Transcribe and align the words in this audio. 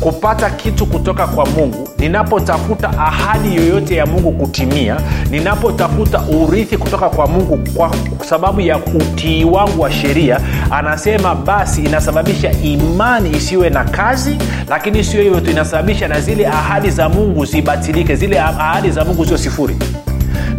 kupata 0.00 0.50
kitu 0.50 0.86
kutoka 0.86 1.26
kwa 1.26 1.46
mungu 1.46 1.88
ninapotafuta 1.98 2.88
ahadi 2.98 3.56
yoyote 3.56 3.96
ya 3.96 4.06
mungu 4.06 4.32
kutimia 4.32 4.96
ninapotafuta 5.30 6.20
urithi 6.22 6.76
kutoka 6.78 7.08
kwa 7.08 7.26
mungu 7.26 7.58
kwa 7.76 7.90
sababu 8.28 8.60
ya 8.60 8.76
utii 8.78 9.44
wangu 9.44 9.82
wa 9.82 9.92
sheria 9.92 10.40
anasema 10.70 11.34
basi 11.34 11.82
inasababisha 11.82 12.50
imani 12.62 13.30
isiwe 13.30 13.70
na 13.70 13.84
kazi 13.84 14.36
lakini 14.68 15.04
sio 15.04 15.22
hivyo 15.22 15.40
tu 15.40 15.50
inasababisha 15.50 16.08
na 16.08 16.20
zile 16.20 16.46
ahadi 16.46 16.90
za 16.90 17.08
mungu 17.08 17.44
zibatilike 17.44 18.16
zile 18.16 18.40
ahadi 18.40 18.90
za 18.90 19.04
mungu 19.04 19.26
sio 19.26 19.38
sifuri. 19.38 19.76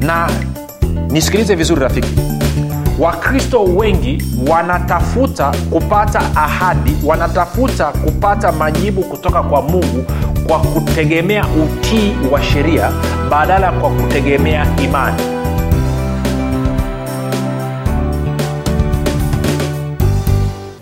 Na 0.01 0.29
nisikilize 1.09 1.55
vizuri 1.55 1.81
rafiki 1.81 2.07
wakristo 2.99 3.63
wengi 3.63 4.23
wanatafuta 4.51 5.51
kupata 5.71 6.19
ahadi 6.35 6.95
wanatafuta 7.05 7.85
kupata 7.85 8.51
majibu 8.51 9.03
kutoka 9.03 9.43
kwa 9.43 9.61
mungu 9.61 10.05
kwa 10.47 10.59
kutegemea 10.59 11.45
utii 11.47 12.13
wa 12.31 12.43
sheria 12.43 12.91
badala 13.29 13.71
kwa 13.71 13.89
kutegemea 13.89 14.65
imani 14.83 15.36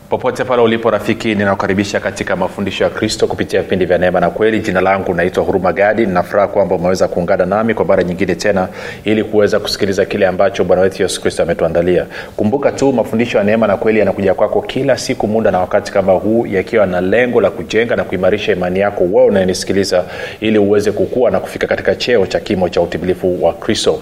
popote 0.10 0.44
pale 0.44 0.62
ulipo 0.62 0.90
rafiki 0.90 1.36
ninakukaribisha 1.36 2.00
katika 2.00 2.36
mafundisho 2.36 2.84
ya 2.84 2.90
kristo 2.90 3.28
kupitia 3.28 3.62
vipindi 3.62 3.86
vya 3.86 3.98
neema 3.98 4.20
na 4.20 4.30
kweli. 4.30 4.60
Jina 4.60 4.82
langu 4.82 5.14
naitwa 5.14 5.44
huruma 5.44 5.74
gadi. 5.74 6.06
Ninafuraha 6.06 6.48
kwamba 6.48 6.76
umeweza 6.76 7.08
kuungana 7.08 7.46
nami 7.46 7.74
kwa 7.74 7.86
mara 7.86 8.04
nyingine 8.04 8.36
tena 8.36 8.68
ili 9.04 9.24
kuweza 9.24 9.60
kusikiliza 9.60 10.06
kile 10.06 10.28
ambacho 10.28 10.64
bwana 10.64 10.82
wetu 10.82 11.02
yesu 11.04 11.22
kristo 11.22 11.44
ametuandalia. 11.44 12.06
Kumbuka 12.36 12.72
tu 12.72 12.94
mafundisho 12.94 13.38
ya 13.38 13.44
neema 13.44 13.68
na 13.68 13.78
kweli 13.78 14.00
yanakuja 14.00 14.34
kwako 14.34 14.62
kila 14.62 14.98
siku 14.98 15.28
muda 15.28 15.52
na 15.52 15.60
wakati 15.60 15.92
kama 15.92 16.12
huu 16.14 16.46
yakiwa 16.46 16.86
na 16.86 17.02
lengo 17.02 17.42
la 17.42 17.50
kujenga 17.52 17.96
na 17.96 18.04
kuimarisha 18.04 18.52
imani 18.52 18.80
yako 18.80 19.04
wewe 19.04 19.26
unayenisikiliza 19.28 20.04
ili 20.40 20.58
uweze 20.60 20.92
kukua 20.92 21.32
na 21.32 21.40
kufika 21.40 21.68
katika 21.68 21.96
cheo 21.96 22.26
cha 22.26 22.40
kimo 22.40 22.70
cha 22.70 22.82
utimilifu 22.82 23.44
wa 23.46 23.54
kristo. 23.54 24.00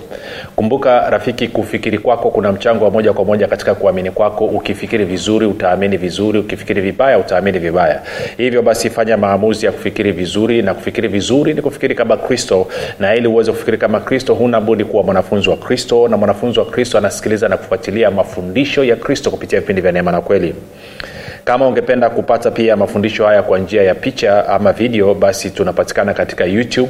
Kumbuka 0.55 1.09
rafiki 1.09 1.47
kufikiri 1.47 1.97
kwako 1.97 2.29
kuna 2.29 2.51
mchango 2.51 2.85
wa 2.85 2.91
moja 2.91 3.13
kwa 3.13 3.25
moja 3.25 3.47
katika 3.47 3.75
kuamini 3.75 4.11
kwako. 4.11 4.45
Ukifikiri 4.45 5.05
vizuri 5.05 5.45
utaamini 5.45 5.92
vizuri 5.97 6.39
ukifikiri 6.39 6.81
vibaya 6.81 7.19
utaamini 7.19 7.59
vibaya. 7.59 8.01
Hivyo 8.37 8.61
basi 8.61 8.89
fanya 8.89 9.17
maamuzi 9.17 9.65
ya 9.65 9.71
kufikiri 9.71 10.11
vizuri 10.11 10.61
na 10.61 10.73
kufikiri 10.73 11.07
vizuri 11.07 11.53
ni 11.53 11.61
kufikiri 11.61 11.95
kama 11.95 12.17
kristo 12.17 12.67
na 12.99 13.15
ili 13.15 13.27
uweze 13.27 13.51
kufikiri 13.51 13.77
kama 13.77 13.99
kristo 13.99 14.33
huna 14.33 14.61
budi 14.61 14.85
kuwa 14.85 15.03
mwanafunzi 15.03 15.49
wa 15.49 15.57
kristo 15.57 16.07
na 16.07 16.17
mwanafunzi 16.17 16.59
wa 16.59 16.65
kristo 16.65 16.97
anasikiliza 16.97 17.47
na 17.49 17.57
kufuatilia 17.57 18.11
mafundisho 18.11 18.83
ya 18.83 18.95
kristo 18.95 19.31
kupitia 19.31 19.59
vipindi 19.59 19.81
vya 19.81 19.91
neema 19.91 20.11
na 20.11 20.21
kweli. 20.21 20.55
Kama 21.43 21.67
ungependa 21.67 22.09
kupata 22.09 22.51
pia 22.51 22.75
mafundisho 22.75 23.25
haya 23.25 23.43
kwa 23.43 23.59
njia 23.59 23.83
ya 23.83 23.95
picha 23.95 24.47
ama 24.49 24.73
video 24.73 25.13
basi 25.13 25.49
tunapatikana 25.49 26.13
katika 26.13 26.45
youtube 26.45 26.89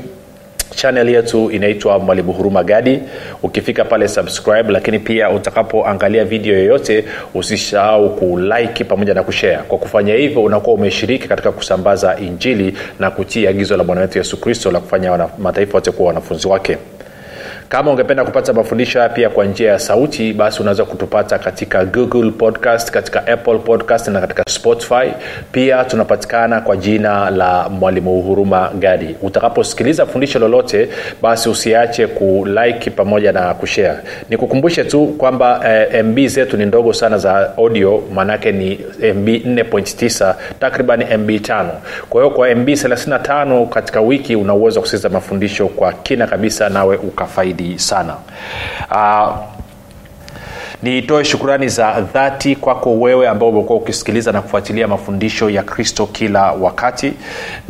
chanel 0.75 1.09
yetu 1.09 1.51
inaitwa 1.51 1.99
mwalimu 1.99 2.31
huruma 2.33 2.63
gadi. 2.63 2.99
Ukifika 3.43 3.85
pale 3.85 4.07
subscribe 4.07 4.71
lakini 4.71 4.99
pia 4.99 5.29
utakapoangalia 5.29 6.25
video 6.25 6.53
yoyote 6.57 7.05
usisahau 7.33 8.15
kulike 8.15 8.83
pamoja 8.83 9.13
na 9.13 9.23
kushare. 9.23 9.57
Kwa 9.67 9.77
kufanya 9.77 10.13
hivyo 10.13 10.43
unakuwa 10.43 10.75
umeshiriki 10.75 11.27
katika 11.27 11.51
kusambaza 11.51 12.17
injili 12.19 12.77
na 12.99 13.11
kutii 13.11 13.47
agizo 13.47 13.77
la 13.77 13.83
bwana 13.83 14.01
wetu 14.01 14.17
yesu 14.17 14.41
kristo 14.41 14.71
la 14.71 14.79
kufanya 14.79 15.27
mataifa 15.37 15.77
wote 15.77 15.91
kuwa 15.91 16.07
wanafunzi 16.07 16.47
wake 16.47 16.77
kama 17.73 17.91
ungependa 17.91 18.25
kupata 18.25 18.53
mafundisho 18.53 18.99
haya 18.99 19.09
pia 19.09 19.29
kwa 19.29 19.45
njia 19.45 19.71
ya 19.71 19.79
sauti 19.79 20.33
basi 20.33 20.61
unaweza 20.61 20.85
kutupata 20.85 21.39
katika 21.39 21.85
google 21.85 22.31
podcast 22.31 22.91
katika 22.91 23.27
apple 23.27 23.57
podcast 23.57 24.07
na 24.07 24.21
katika 24.21 24.43
spotify. 24.47 25.11
Pia 25.51 25.83
tunapatikana 25.83 26.61
kwa 26.61 26.77
jina 26.77 27.29
la 27.29 27.69
mwalimu 27.69 28.21
huruma 28.21 28.71
gadi. 28.79 29.15
Utakaposikiliza 29.21 30.05
fundisho 30.05 30.39
lolote 30.39 30.89
basi 31.21 31.49
usiache 31.49 32.07
kulike 32.07 32.89
pamoja 32.89 33.31
na 33.31 33.53
kushare. 33.53 33.97
Nikukumbushe 34.29 34.83
tu 34.83 35.07
kwamba 35.07 35.61
eh, 35.69 36.05
mb 36.05 36.19
zetu 36.27 36.57
ni 36.57 36.65
ndogo 36.65 36.93
sana 36.93 37.17
za 37.17 37.57
audio 37.57 38.03
maanake 38.13 38.51
ni 38.51 38.79
mb 39.15 39.27
4.9 39.27 40.35
takriban 40.59 40.99
mb 41.19 41.29
5 41.29 41.65
kwa 42.09 42.21
hiyo 42.23 42.35
kwa 42.35 42.55
mb 42.55 42.69
35 42.69 43.67
katika 43.69 44.01
wiki 44.01 44.35
una 44.35 44.53
uwezo 44.53 44.79
wa 44.79 44.81
kusikiliza 44.81 45.09
mafundisho 45.09 45.67
kwa 45.67 45.93
kina 45.93 46.27
kabisa 46.27 46.69
nawe 46.69 46.97
ukafaidi 46.97 47.62
sana. 47.79 48.15
Uh, 48.91 49.29
nitoe 50.83 51.25
shukurani 51.25 51.67
za 51.67 52.01
dhati 52.01 52.55
kwako 52.55 52.99
wewe 52.99 53.27
ambao 53.27 53.49
umekuwa 53.49 53.79
ukisikiliza 53.79 54.31
na 54.31 54.41
kufuatilia 54.41 54.87
mafundisho 54.87 55.49
ya 55.49 55.63
kristo 55.63 56.05
kila 56.05 56.51
wakati. 56.51 57.13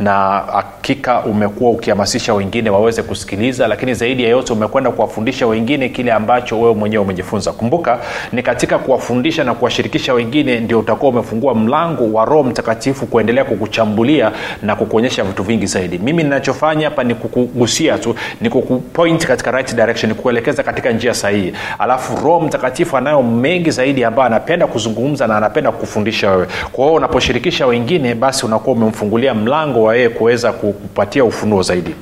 Na 0.00 0.12
hakika 0.52 1.20
umekuwa 1.20 1.70
ukihamasisha 1.70 2.34
wengine 2.34 2.70
waweze 2.70 3.02
kusikiliza 3.02 3.68
lakini 3.68 3.94
zaidi 3.94 4.22
ya 4.24 4.28
yote 4.28 4.52
umekwenda 4.52 4.90
kuwafundisha 4.90 5.46
wengine 5.46 5.88
kile 5.88 6.12
ambacho 6.12 6.60
wewe 6.60 6.74
mwenyewe 6.74 7.04
umejifunza. 7.04 7.52
Kumbuka 7.52 7.98
ni 8.32 8.42
katika 8.42 8.78
kuwafundisha 8.78 9.44
na 9.44 9.54
kuwashirikisha 9.54 10.14
wengine 10.14 10.60
ndio 10.60 10.78
utakuwa 10.78 11.10
umefungua 11.12 11.54
mlango 11.54 12.12
wa 12.12 12.24
roho 12.24 12.42
mtakatifu 12.42 13.06
kuendelea 13.06 13.44
kukuchambulia 13.44 14.32
na 14.62 14.76
kukuonyesha 14.76 15.24
vitu 15.24 15.42
vingi 15.42 15.66
zaidi. 15.66 15.98
Mimi 15.98 16.22
ninachofanya 16.22 16.84
hapa 16.84 17.04
ni 17.04 17.14
kukugusia 17.14 17.98
tu 17.98 18.14
ni 18.40 18.50
kukupoint 18.50 19.26
katika 19.26 19.50
right 19.50 19.74
direction 19.74 20.12
ni 20.12 20.18
kuelekeza 20.18 20.62
katika 20.62 20.90
njia 20.92 21.14
sahihi. 21.14 21.52
Alafu 21.78 22.24
roho 22.26 22.40
mtakatifu 22.40 22.96
anayo 23.04 23.22
mengi 23.22 23.70
zaidi 23.70 24.04
ambayo 24.04 24.26
anapenda 24.26 24.66
kuzungumza 24.66 25.26
na 25.26 25.36
anapenda 25.36 25.72
kufundisha 25.72 26.30
wewe. 26.30 26.46
Kwa 26.72 26.84
hiyo 26.84 26.96
unaposhirikisha 26.96 27.66
wengine 27.66 28.14
basi 28.14 28.46
unakuwa 28.46 28.76
umemfungulia 28.76 29.34
mlango 29.34 29.82
wa 29.82 29.96
yeye 29.96 30.08
kuweza 30.08 30.52
kupatia 30.52 31.24
ufunuo 31.24 31.62
zaidi 31.62 31.94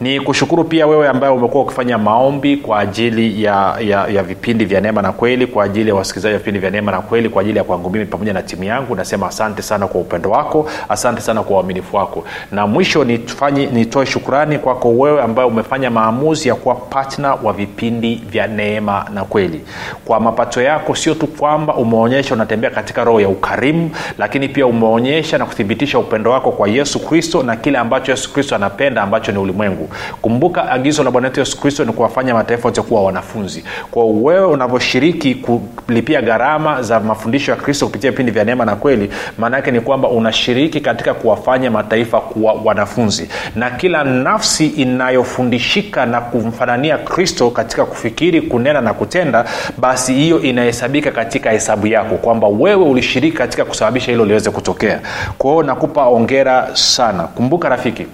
ni 0.00 0.20
kushukuru 0.20 0.64
pia 0.64 0.86
wewe 0.86 1.08
ambaye 1.08 1.32
umekuwa 1.32 1.62
ukifanya 1.64 1.98
maombi 1.98 2.56
kwa 2.56 2.78
ajili 2.78 3.42
ya, 3.42 3.76
ya, 3.80 4.06
ya 4.06 4.22
vipindi 4.22 4.64
vya 4.64 4.80
neema 4.80 5.02
na 5.02 5.12
kweli 5.12 5.46
kwa 5.46 5.64
ajili 5.64 5.88
ya 5.88 5.94
wasikilizaji 5.94 6.32
wa 6.32 6.38
vipindi 6.38 6.60
vya 6.60 6.70
neema 6.70 6.92
na 6.92 7.00
kweli 7.00 7.28
kwa 7.28 7.42
ajili 7.42 7.58
ya 7.58 7.64
kwangu 7.64 7.90
mimi 7.90 8.04
pamoja 8.04 8.32
na 8.32 8.42
timu 8.42 8.64
yangu. 8.64 8.94
Nasema 8.94 9.26
asante 9.26 9.62
sana 9.62 9.86
kwa 9.86 10.00
upendo 10.00 10.30
wako 10.30 10.68
asante 10.88 11.20
sana 11.20 11.42
kwa 11.42 11.56
uaminifu 11.56 11.96
wako. 11.96 12.24
Na 12.52 12.66
mwisho 12.66 13.04
nitoe 13.04 14.04
ni 14.04 14.06
shukurani 14.06 14.58
kwako 14.58 14.90
wewe 14.90 15.22
ambaye 15.22 15.48
umefanya 15.48 15.90
maamuzi 15.90 16.48
ya 16.48 16.54
kuwa 16.54 16.74
patna 16.74 17.34
wa 17.34 17.52
vipindi 17.52 18.14
vya 18.30 18.46
neema 18.46 19.04
na 19.14 19.24
kweli. 19.24 19.60
Kwa 20.04 20.20
mapato 20.20 20.62
yako 20.62 20.94
sio 20.94 21.14
tu 21.14 21.26
kwamba 21.26 21.74
umeonyesha 21.74 22.34
unatembea 22.34 22.70
katika 22.70 23.04
roho 23.04 23.20
ya 23.20 23.28
ukarimu 23.28 23.90
lakini 24.18 24.48
pia 24.48 24.66
umeonyesha 24.66 25.38
na 25.38 25.46
kuthibitisha 25.46 25.98
upendo 25.98 26.30
wako 26.30 26.52
kwa 26.52 26.68
yesu 26.68 26.98
kristo 27.06 27.42
na 27.42 27.56
kile 27.56 27.78
ambacho 27.78 28.10
yesu 28.12 28.32
kristo 28.32 28.54
anapenda 28.56 29.02
ambacho 29.02 29.32
ni 29.32 29.38
ulimwengu 29.38 29.89
kumbuka 30.22 30.70
agizo 30.70 31.02
la 31.02 31.10
bwana 31.10 31.28
wetu 31.28 31.40
yesu 31.40 31.60
kristo 31.60 31.84
ni 31.84 31.92
kuwafanya 31.92 32.34
mataifa 32.34 32.68
yote 32.68 32.82
kuwa 32.82 33.02
wanafunzi. 33.04 33.64
Kwa 33.90 34.04
wewe 34.06 34.44
unavyoshiriki 34.46 35.34
kulipia 35.34 36.22
gharama 36.22 36.82
za 36.82 37.00
mafundisho 37.00 37.50
ya 37.50 37.56
kristo 37.56 37.86
kupitia 37.86 38.10
vipindi 38.10 38.32
vya 38.32 38.44
neema 38.44 38.64
na 38.64 38.76
kweli 38.76 39.10
maanaake 39.38 39.70
ni 39.70 39.80
kwamba 39.80 40.08
unashiriki 40.08 40.80
katika 40.80 41.14
kuwafanya 41.14 41.70
mataifa 41.70 42.20
kuwa 42.20 42.52
wanafunzi. 42.64 43.28
Na 43.56 43.70
kila 43.70 44.04
nafsi 44.04 44.66
inayofundishika 44.66 46.06
na 46.06 46.20
kumfanania 46.20 46.98
kristo 46.98 47.50
katika 47.50 47.84
kufikiri 47.84 48.42
kunena 48.42 48.80
na 48.80 48.94
kutenda 48.94 49.44
basi 49.78 50.14
hiyo 50.14 50.42
inahesabika 50.42 51.10
katika 51.10 51.50
hesabu 51.50 51.86
yako 51.86 52.16
kwamba 52.16 52.48
wewe 52.48 52.84
ulishiriki 52.84 53.36
katika 53.36 53.64
kusababisha 53.64 54.10
hilo 54.12 54.24
liweze 54.24 54.50
kutokea. 54.50 55.00
Kwa 55.38 55.50
hiyo 55.50 55.62
nakupa 55.62 56.06
ongera 56.06 56.68
sana. 56.72 57.22
Kumbuka 57.22 57.68
rafiki 57.68 58.06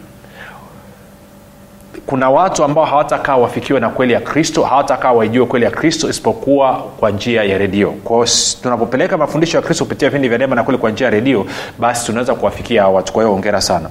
kuna 2.06 2.30
watu 2.30 2.64
ambao 2.64 2.84
hawatakaa 2.84 3.36
wafikiwe 3.36 3.80
na 3.80 3.88
kweli 3.88 4.12
ya 4.12 4.20
kristo 4.20 4.62
hawatakaa 4.64 5.12
waijue 5.12 5.46
kweli 5.46 5.64
ya 5.64 5.70
kristo 5.70 6.08
isipokuwa 6.10 6.74
kwa 6.74 7.10
njia 7.10 7.44
ya 7.44 7.58
redio. 7.58 7.90
Kwao 7.90 8.24
tunapopeleka 8.62 9.18
mafundisho 9.18 9.56
ya 9.56 9.62
kristo 9.62 9.84
kupitia 9.84 10.08
vipindi 10.08 10.28
vya 10.28 10.38
neema 10.38 10.56
na 10.56 10.62
kweli 10.62 10.78
kwa 10.78 10.90
njia 10.90 11.04
ya 11.04 11.10
redio 11.10 11.46
basi 11.78 12.06
tunaweza 12.06 12.34
kuwafikia 12.34 12.82
hawa 12.82 12.94
watu. 12.94 13.12
Kwa 13.12 13.22
hiyo 13.22 13.34
ongera 13.34 13.60
sana 13.60 13.88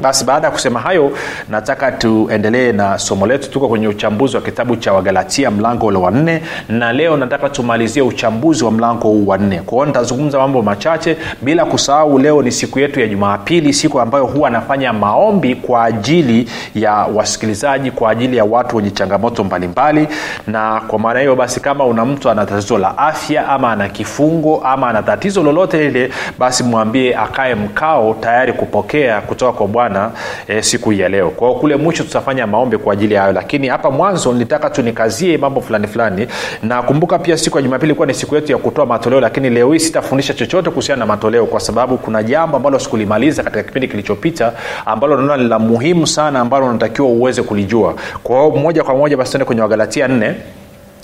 basi 0.00 0.24
baada 0.24 0.46
ya 0.46 0.50
kusema 0.50 0.80
hayo 0.80 1.10
nataka 1.50 1.92
tuendelee 1.92 2.72
na 2.72 2.98
somo 2.98 3.26
letu. 3.26 3.50
Tuko 3.50 3.68
kwenye 3.68 3.88
uchambuzi 3.88 4.36
wa 4.36 4.42
kitabu 4.42 4.76
cha 4.76 4.92
wagalatia 4.92 5.50
mlango 5.50 5.86
ule 5.86 5.98
wa 5.98 6.10
nne 6.10 6.42
na 6.68 6.92
leo 6.92 7.16
nataka 7.16 7.48
tumalizie 7.48 8.02
uchambuzi 8.02 8.64
wa 8.64 8.70
mlango 8.70 9.08
huu 9.08 9.26
wa 9.26 9.38
nne. 9.38 9.58
Kwao 9.66 9.86
nitazungumza 9.86 10.38
mambo 10.38 10.62
machache 10.62 11.16
bila 11.42 11.64
kusahau 11.64 12.18
leo 12.18 12.42
ni 12.42 12.52
siku 12.52 12.78
yetu 12.78 13.00
ya 13.00 13.06
jumapili 13.06 13.72
siku 13.72 14.00
ambayo 14.00 14.26
huwa 14.26 14.48
anafanya 14.48 14.92
maombi 14.92 15.54
kwa 15.54 15.84
ajili 15.84 16.48
ya 16.74 16.92
wasikilizaji 16.92 17.90
kwa 17.90 18.10
ajili 18.10 18.36
ya 18.36 18.44
watu 18.44 18.76
wenye 18.76 18.90
changamoto 18.90 19.44
mbalimbali. 19.44 20.00
Mbali. 20.00 20.08
na 20.46 20.80
kwa 20.88 20.98
maana 20.98 21.20
hiyo 21.20 21.36
basi 21.36 21.60
kama 21.60 21.84
una 21.84 22.04
mtu 22.04 22.30
ana 22.30 22.46
tatizo 22.46 22.78
la 22.78 22.98
afya 22.98 23.48
ama 23.48 23.72
ana 23.72 23.88
kifungo 23.88 24.60
ama 24.64 24.88
ana 24.88 25.02
tatizo 25.02 25.42
lolote 25.42 25.78
lile 25.78 26.10
basi 26.38 26.62
mwambie 26.62 27.16
akae 27.16 27.54
mkao 27.54 28.14
tayari 28.20 28.52
kupokea 28.52 29.20
kutoka 29.20 29.52
kwa 29.52 29.66
bwana 29.66 29.87
bwana 29.88 30.10
e, 30.48 30.62
siku 30.62 30.90
hii 30.90 31.00
ya 31.00 31.08
leo. 31.08 31.30
Kwao 31.30 31.54
kule 31.54 31.76
mwisho 31.76 32.04
tutafanya 32.04 32.46
maombi 32.46 32.78
kwa 32.78 32.92
ajili 32.92 33.14
ya 33.14 33.20
hayo 33.20 33.32
lakini 33.32 33.68
hapa 33.68 33.90
mwanzo 33.90 34.32
nilitaka 34.32 34.70
tunikazie 34.70 35.38
mambo 35.38 35.60
fulani 35.60 35.86
fulani. 35.86 36.26
Na 36.62 36.82
kumbuka 36.82 37.18
pia 37.18 37.36
siku 37.36 37.56
ya 37.58 37.62
jumapili 37.62 37.88
ilikuwa 37.90 38.06
ni 38.06 38.14
siku 38.14 38.34
yetu 38.34 38.52
ya 38.52 38.58
kutoa 38.58 38.86
matoleo 38.86 39.20
lakini 39.20 39.50
leo 39.50 39.72
hii 39.72 39.78
sitafundisha 39.78 40.34
chochote 40.34 40.70
kuhusiana 40.70 40.98
na 41.00 41.06
matoleo 41.06 41.46
kwa 41.46 41.60
sababu 41.60 41.98
kuna 41.98 42.22
jambo 42.22 42.56
ambalo 42.56 42.78
sikulimaliza 42.78 43.42
katika 43.42 43.62
kipindi 43.62 43.88
kilichopita 43.88 44.52
ambalo 44.86 45.16
naona 45.16 45.36
ni 45.42 45.48
la 45.48 45.58
muhimu 45.58 46.06
sana 46.06 46.40
ambalo 46.40 46.66
unatakiwa 46.66 47.08
uweze 47.08 47.42
kulijua. 47.42 47.94
Kwao 48.22 48.50
moja 48.50 48.84
kwa 48.84 48.94
moja 48.94 49.16
basi 49.16 49.30
tuende 49.30 49.44
kwenye 49.44 49.62
wagalatia 49.62 50.08
nne. 50.08 50.34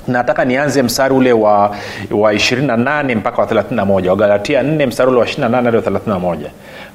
Nataka 0.08 0.44
nianze 0.44 0.82
mstari 0.82 1.14
ule 1.14 1.32
wa, 1.32 1.76
wa 2.10 2.32
28 2.34 3.16
mpaka 3.16 3.42
wa 3.42 3.48
31 3.48 4.08
wagalatia 4.08 4.62
4 4.62 4.86
mstari 4.86 5.10
ule 5.10 5.18
wa 5.20 5.26
28 5.26 5.64
hadi 5.64 5.76
wa 5.76 5.82
31 5.82 6.36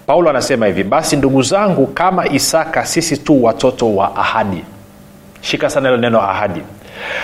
paulo 0.10 0.30
anasema 0.30 0.66
hivi 0.66 0.84
basi 0.84 1.16
ndugu 1.16 1.42
zangu 1.42 1.88
kama 1.88 2.28
isaka 2.30 2.86
sisi 2.86 3.18
tu 3.18 3.44
watoto 3.44 3.96
wa 3.96 4.16
ahadi. 4.16 4.64
Shika 5.42 5.70
sana 5.70 5.90
hilo 5.90 6.02
neno 6.02 6.22
ahadi. 6.22 6.62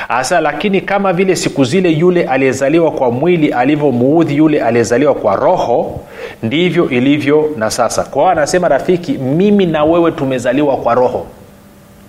Asa 0.09 0.41
lakini 0.41 0.81
kama 0.81 1.13
vile 1.13 1.35
siku 1.35 1.63
zile 1.63 1.89
yule 1.89 2.23
aliyezaliwa 2.23 2.91
kwa 2.91 3.11
mwili 3.11 3.53
alivyomuudhi 3.53 4.37
yule 4.37 4.61
aliyezaliwa 4.63 5.13
kwa 5.15 5.35
roho 5.35 5.99
ndivyo 6.43 6.89
ilivyo 6.89 7.49
na 7.57 7.71
sasa. 7.71 8.03
Kwao 8.03 8.29
anasema 8.29 8.67
rafiki 8.67 9.11
mimi 9.11 9.65
na 9.65 9.83
wewe 9.83 10.11
tumezaliwa 10.11 10.77
kwa 10.77 10.93
roho. 10.93 11.25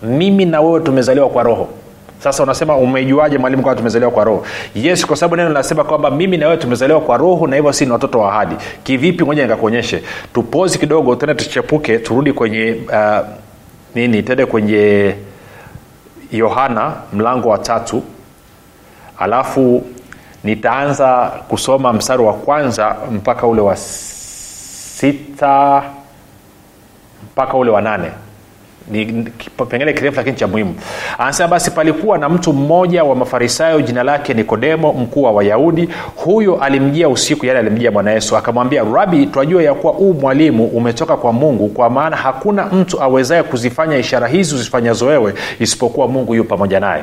Mimi 0.02 0.44
na 0.44 0.61
wewe 0.61 0.81
tumezaliwa 0.81 1.29
kwa 1.29 1.43
roho 1.43 1.69
sasa 2.19 2.43
unasema 2.43 2.77
umejuaje 2.77 3.39
mwalimu 3.39 3.63
kwamba 3.63 3.79
tumezaliwa 3.79 4.11
kwa 4.11 4.25
roho? 4.25 4.47
Yes 4.75 5.07
kwa 5.07 5.17
sababu 5.17 5.37
neno 5.37 5.49
linasema 5.49 5.85
kwamba 5.85 6.11
mimi 6.11 6.37
na 6.37 6.47
wewe 6.47 6.59
tumezaliwa 6.59 7.01
kwa 7.01 7.17
roho 7.17 7.47
na 7.47 7.57
hivyo 7.57 7.73
si 7.73 7.87
ni 7.87 7.93
watoto 7.93 8.21
wa 8.21 8.33
ahadi. 8.33 8.57
Kivipi? 8.85 9.25
Ngoja 9.25 9.43
nikakuonyeshe. 9.43 10.03
Tupozi 10.35 10.79
kidogo 10.79 11.17
tende 11.17 11.35
tuchepuke 11.35 11.99
turudi 11.99 12.33
kwenye 12.33 12.77
uh, 12.89 13.19
nini 13.95 14.23
tende 14.23 14.47
kwenye 14.47 15.15
yohana 16.33 16.93
mlango 17.13 17.49
wa 17.49 17.59
tatu. 17.59 18.03
Alafu 19.19 19.87
nitaanza 20.45 21.27
kusoma 21.49 21.93
mstari 21.93 22.23
wa 22.23 22.33
kwanza 22.35 22.97
mpaka 23.11 23.47
ule 23.47 23.61
wa 23.61 23.77
sita 24.97 25.83
mpaka 27.33 27.57
ule 27.57 27.71
wa 27.71 27.83
nane 27.83 28.11
ni 28.91 29.06
kipengele 29.38 29.93
kirefu 29.93 30.17
lakini 30.17 30.37
cha 30.37 30.47
muhimu. 30.47 30.75
Anasema 31.19 31.49
basi 31.49 31.71
palikuwa 31.71 32.19
na 32.19 32.29
mtu 32.29 32.53
mmoja 32.53 33.05
wa 33.05 33.15
mafarisayo 33.17 33.81
jina 33.81 34.03
lake 34.03 34.35
nikodemo 34.35 34.93
mkuu 34.93 35.23
wa 35.23 35.33
wayahudi. 35.33 35.88
Huyo 36.17 36.56
alimjia 36.62 37.09
usiku 37.09 37.47
yale 37.47 37.59
alimjia 37.59 37.91
bwana 37.91 38.11
yesu 38.12 38.37
akamwambia 38.37 38.85
rabi 38.94 39.27
twajua 39.27 39.62
ya 39.62 39.75
kuwa 39.75 39.93
huu 39.93 40.12
mwalimu 40.12 40.67
umetoka 40.67 41.17
kwa 41.17 41.33
mungu 41.33 41.69
kwa 41.69 41.91
maana 41.91 42.17
hakuna 42.17 42.67
mtu 42.67 43.03
awezaye 43.03 43.43
kuzifanya 43.43 43.97
ishara 43.99 44.29
hizi 44.29 44.55
uzifanyazo 44.55 45.06
wewe 45.06 45.35
isipokuwa 45.61 46.09
mungu 46.09 46.35
yu 46.35 46.44
pamoja 46.44 46.81
naye 46.81 47.03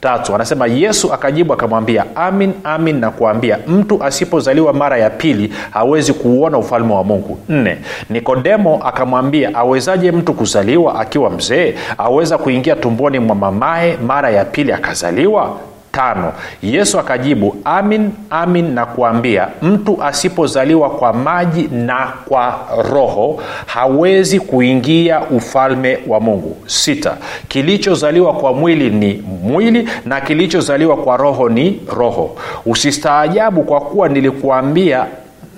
tatu 0.00 0.34
anasema 0.34 0.66
yesu 0.66 1.12
akajibu 1.12 1.52
akamwambia 1.52 2.04
amin 2.16 2.52
amin 2.64 3.00
na 3.00 3.10
kuambia 3.10 3.58
mtu 3.66 4.04
asipozaliwa 4.04 4.72
mara 4.72 4.98
ya 4.98 5.10
pili 5.10 5.52
hawezi 5.70 6.12
kuuona 6.12 6.58
ufalme 6.58 6.94
wa 6.94 7.04
mungu. 7.04 7.38
Nne 7.48 7.78
nikodemo 8.10 8.80
akamwambia 8.84 9.54
awezaje 9.54 10.12
mtu 10.12 10.34
kuzaliwa 10.34 11.00
akiwa 11.00 11.30
mzee? 11.30 11.74
Aweza 11.98 12.38
kuingia 12.38 12.76
tumboni 12.76 13.18
mwa 13.18 13.36
mamaye 13.36 13.96
mara 14.06 14.30
ya 14.30 14.44
pili 14.44 14.72
akazaliwa 14.72 15.56
tano. 15.92 16.32
Yesu 16.62 16.98
akajibu 16.98 17.56
amin 17.64 18.10
amin 18.30 18.74
na 18.74 18.86
kuambia 18.86 19.48
mtu 19.62 20.02
asipozaliwa 20.02 20.90
kwa 20.90 21.12
maji 21.12 21.68
na 21.72 22.12
kwa 22.28 22.58
roho 22.92 23.40
hawezi 23.66 24.40
kuingia 24.40 25.20
ufalme 25.20 25.98
wa 26.06 26.20
mungu. 26.20 26.56
Sita. 26.66 27.16
Kilichozaliwa 27.48 28.32
kwa 28.32 28.52
mwili 28.52 28.90
ni 28.90 29.24
mwili 29.42 29.88
na 30.04 30.20
kilichozaliwa 30.20 30.96
kwa 30.96 31.16
roho 31.16 31.48
ni 31.48 31.80
roho. 31.96 32.36
Usistaajabu 32.66 33.62
kwa 33.62 33.80
kuwa 33.80 34.08
nilikuambia 34.08 35.06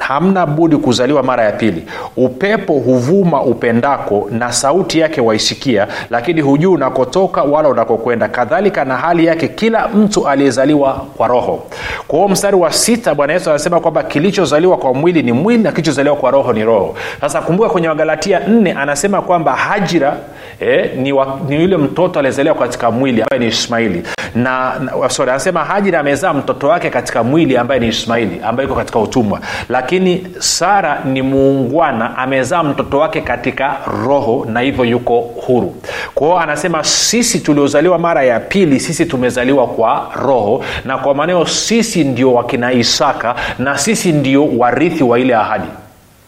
hamna 0.09 0.47
budi 0.47 0.77
kuzaliwa 0.77 1.23
mara 1.23 1.45
ya 1.45 1.53
pili. 1.53 1.83
Upepo 2.17 2.73
huvuma 2.73 3.43
upendako 3.43 4.29
na 4.31 4.53
sauti 4.53 4.99
yake 4.99 5.21
waisikia 5.21 5.89
lakini 6.11 6.41
hujuu 6.41 6.73
unakotoka 6.73 7.43
wala 7.43 7.69
unakokwenda. 7.69 8.29
Kadhalika 8.29 8.85
na 8.85 8.97
hali 8.97 9.27
yake 9.27 9.49
kila 9.49 9.89
mtu 9.89 10.29
aliyezaliwa 10.29 10.93
kwa 11.17 11.29
roho. 11.29 11.62
Kwa 12.09 12.19
hiyo 12.19 12.29
mstari 12.29 12.56
wa 12.56 12.73
sita 12.73 13.15
bwana 13.15 13.33
yesu 13.33 13.51
anasema 13.51 13.81
kwamba 13.81 14.03
kilichozaliwa 14.03 14.77
kwa 14.77 14.95
mwili 14.95 15.23
ni 15.23 15.33
mwili 15.33 15.62
na 15.62 15.71
kilichozaliwa 15.73 16.17
kwa 16.17 16.31
roho 16.31 16.53
ni 16.53 16.65
roho. 16.65 16.95
Sasa 17.21 17.41
kumbuka 17.41 17.69
kwenye 17.69 17.89
wagalatia 17.89 18.41
nne 18.41 18.73
anasema 18.73 19.23
kwamba 19.23 19.53
hajira 19.57 20.17
eh, 20.61 20.91
ni, 20.97 21.12
wa, 21.12 21.39
ni 21.49 21.62
yule 21.62 21.77
mtoto 21.77 22.19
aliyezaliwa 22.19 22.55
katika 22.55 22.91
mwili 22.91 23.23
ambaye 23.23 23.41
ni 23.41 23.47
ismaili. 23.47 24.03
Na, 24.35 24.73
na 25.03 25.09
sorry, 25.11 25.31
anasema 25.31 25.65
hajira 25.65 26.00
amezaa 26.00 26.33
mtoto 26.33 26.69
wake 26.69 26.91
katika 26.91 27.23
mwili 27.23 27.57
ambaye 27.57 27.81
ni 27.81 27.89
ismaili 27.89 28.41
ambaye 28.45 28.67
iko 28.69 28.77
katika 28.77 28.99
utumwa. 28.99 29.41
Lakini 29.69 29.94
sara 30.38 31.00
ni 31.05 31.23
muungwana 31.23 32.17
amezaa 32.19 32.62
mtoto 32.62 32.99
wake 32.99 33.20
katika 33.20 33.76
roho 34.05 34.46
na 34.52 34.61
hivyo 34.61 34.85
yuko 34.85 35.20
huru. 35.20 35.76
Kwao 36.14 36.38
anasema 36.41 36.85
sisi 36.85 37.41
tuliozaliwa 37.41 37.99
mara 37.99 38.23
ya 38.25 38.41
pili 38.41 38.81
sisi 38.81 39.06
tumezaliwa 39.06 39.67
kwa 39.67 40.11
roho. 40.14 40.64
Na 40.85 40.99
kwa 40.99 41.14
maneo 41.14 41.46
sisi 41.46 42.05
ndio 42.05 42.35
wakina 42.35 42.73
isaka 42.73 43.35
na 43.58 43.79
sisi 43.79 44.12
ndio 44.12 44.49
warithi 44.58 45.05
wa 45.05 45.19
ile 45.19 45.35
ahadi 45.35 45.69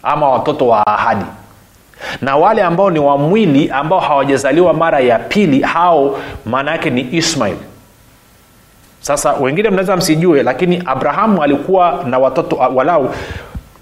ama 0.02 0.28
watoto 0.28 0.68
wa 0.68 0.86
ahadi. 0.86 1.24
Na 2.22 2.36
wale 2.36 2.62
ambao 2.62 2.90
ni 2.90 2.98
wa 2.98 3.18
mwili 3.18 3.70
ambao 3.70 4.00
hawajazaliwa 4.00 4.72
mara 4.74 5.00
ya 5.00 5.18
pili 5.18 5.60
hao 5.60 6.18
maana 6.44 6.70
yake 6.70 6.90
ni 6.90 7.08
ismail. 7.12 7.56
Sasa 9.00 9.32
wengine 9.32 9.70
mnaweza 9.70 9.96
msijue 9.96 10.42
lakini 10.42 10.82
abrahamu 10.86 11.42
alikuwa 11.42 12.04
na 12.06 12.18
watoto 12.18 12.56
walau 12.56 13.10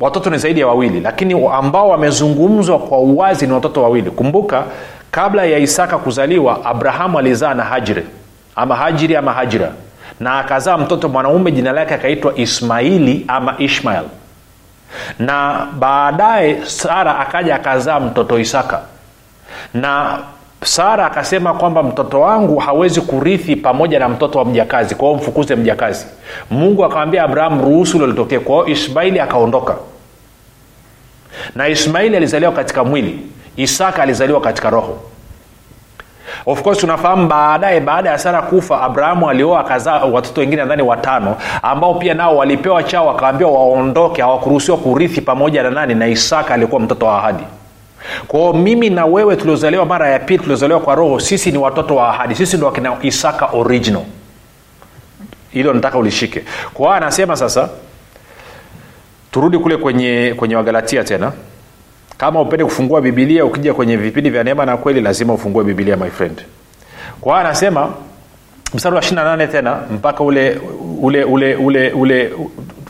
watoto 0.00 0.30
ni 0.30 0.38
zaidi 0.38 0.60
ya 0.60 0.66
wawili 0.66 1.00
lakini 1.00 1.48
ambao 1.52 1.88
wamezungumzwa 1.88 2.78
kwa 2.78 2.98
uwazi 2.98 3.46
ni 3.46 3.52
watoto 3.52 3.82
wawili. 3.82 4.10
Kumbuka 4.10 4.64
kabla 5.10 5.44
ya 5.44 5.58
isaka 5.58 5.98
kuzaliwa 5.98 6.64
abrahamu 6.64 7.18
alizaa 7.18 7.54
na 7.54 7.62
hajiri. 7.64 8.02
Ama 8.56 8.76
hajiri 8.76 9.16
ama 9.16 9.32
hajira. 9.32 9.70
Na 10.20 10.38
akazaa 10.38 10.78
mtoto 10.78 11.08
mwanaume 11.08 11.52
jina 11.52 11.72
lake 11.72 11.94
akaitwa 11.94 12.32
ismaili 12.36 13.24
ama 13.28 13.54
ishmael. 13.58 14.04
Na 15.18 15.66
baadaye 15.78 16.58
sara 16.66 17.18
akaja 17.18 17.54
akazaa 17.54 18.00
mtoto 18.00 18.38
isaka. 18.38 18.80
Na 19.74 20.18
sara 20.64 21.06
akasema 21.06 21.54
kwamba 21.54 21.82
mtoto 21.82 22.20
wangu 22.20 22.56
hawezi 22.58 23.00
kurithi 23.00 23.56
pamoja 23.56 23.98
na 23.98 24.08
mtoto 24.08 24.38
wa 24.38 24.44
mjakazi 24.44 24.94
kwao 24.94 25.14
mfukuze 25.14 25.56
mjakazi. 25.56 26.06
Mungu 26.50 26.84
akamwambia 26.84 27.22
abrahamu 27.22 27.64
ruhusu 27.64 27.92
hilo 27.92 28.06
litokee 28.06 28.38
kwao 28.38 28.66
ismaili 28.66 29.20
akaondoka 29.20 29.74
na 31.54 31.68
ismaili 31.68 32.16
alizaliwa 32.16 32.52
katika 32.52 32.84
mwili. 32.84 33.20
Isaka 33.56 34.02
alizaliwa 34.02 34.40
katika 34.40 34.70
roho. 34.70 34.98
Of 36.46 36.62
course 36.62 36.78
tunafahamu 36.78 37.28
baadaye 37.28 37.80
baada 37.80 38.10
ya 38.10 38.18
sara 38.18 38.42
kufa 38.42 38.80
abrahamu 38.82 39.30
alioa 39.30 39.60
akazaa 39.60 40.04
watoto 40.04 40.40
wengine 40.40 40.62
nadhani 40.62 40.82
watano 40.82 41.36
ambao 41.62 41.94
pia 41.94 42.14
nao 42.14 42.36
walipewa 42.36 42.82
chao 42.82 43.06
wakaambiwa 43.06 43.50
waondoke 43.50 44.22
hawakuruhusiwa 44.22 44.76
kurithi 44.78 45.20
pamoja 45.20 45.62
na 45.62 45.70
nani 45.70 45.94
na 45.94 46.06
isaka 46.08 46.54
aliyekuwa 46.54 46.80
mtoto 46.80 47.06
wa 47.06 47.18
ahadi. 47.18 47.44
Kwao 48.28 48.52
mimi 48.52 48.90
na 48.90 49.06
wewe 49.06 49.36
tuliozaliwa 49.36 49.84
mara 49.86 50.08
ya 50.10 50.18
pili 50.18 50.38
tuliozaliwa 50.38 50.80
kwa 50.80 50.94
roho 50.94 51.20
sisi 51.20 51.52
ni 51.52 51.58
watoto 51.58 51.96
wa 51.96 52.08
ahadi. 52.08 52.34
Sisi 52.34 52.56
ndo 52.56 52.66
wakina 52.66 52.96
isaka 53.02 53.46
original. 53.46 54.02
Hilo 55.50 55.72
nataka 55.72 55.98
ulishike. 55.98 56.44
Kwao 56.74 56.92
anasema 56.92 57.36
sasa 57.36 57.68
turudi 59.34 59.58
kule 59.58 59.76
kwenye 59.76 60.34
kwenye 60.36 60.56
wagalatia 60.56 61.04
tena. 61.04 61.32
Kama 62.16 62.40
upende 62.40 62.64
kufungua 62.64 63.00
bibilia 63.00 63.44
ukija 63.44 63.74
kwenye 63.74 63.96
vipindi 63.96 64.30
vya 64.30 64.44
neema 64.44 64.66
na 64.66 64.76
kweli 64.76 65.00
lazima 65.00 65.32
ufungue 65.34 65.64
bibilia 65.64 65.96
my 65.96 66.10
friend. 66.10 66.42
Kwa 67.20 67.32
hiyo 67.32 67.46
anasema 67.46 67.92
mstari 68.74 68.94
wa 68.96 69.00
28 69.02 69.48
tena 69.48 69.78
mpaka 69.90 70.24
ule 70.24 70.60
ule 71.02 71.24
ule 71.24 71.56
ule 71.56 71.90
ule 71.92 72.32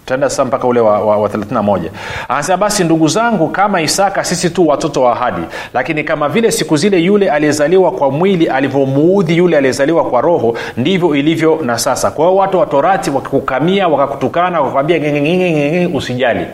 tutaenda 0.05 0.31
sasa 0.31 0.45
mpaka 0.45 0.67
ule 0.67 0.81
wa, 0.81 1.01
wa, 1.01 1.17
wa 1.17 1.29
31 1.29 1.81
anasema 2.29 2.57
basi 2.57 2.85
ndugu 2.85 3.09
zangu 3.09 3.49
kama 3.49 3.81
isaka 3.81 4.25
sisi 4.25 4.51
tu 4.51 4.69
watoto 4.69 5.03
wa 5.03 5.13
ahadi. 5.13 5.43
Lakini 5.75 6.05
kama 6.05 6.29
vile 6.29 6.51
siku 6.51 6.77
zile 6.77 6.99
yule 6.99 7.31
aliyezaliwa 7.31 7.91
kwa 7.91 8.11
mwili 8.11 8.47
alivyomuudhi 8.49 9.37
yule 9.37 9.57
aliyezaliwa 9.57 10.05
kwa 10.05 10.21
roho 10.21 10.57
ndivyo 10.77 11.17
ilivyo 11.17 11.59
na 11.63 11.79
sasa. 11.79 12.11
Kwa 12.11 12.25
hiyo 12.25 12.37
watu 12.37 12.59
wa 12.59 12.67
torati 12.67 13.11
wakikukamia 13.11 13.89
wakakutukana 13.89 14.61
wakakwambia 14.61 14.99
usijali. 15.95 16.47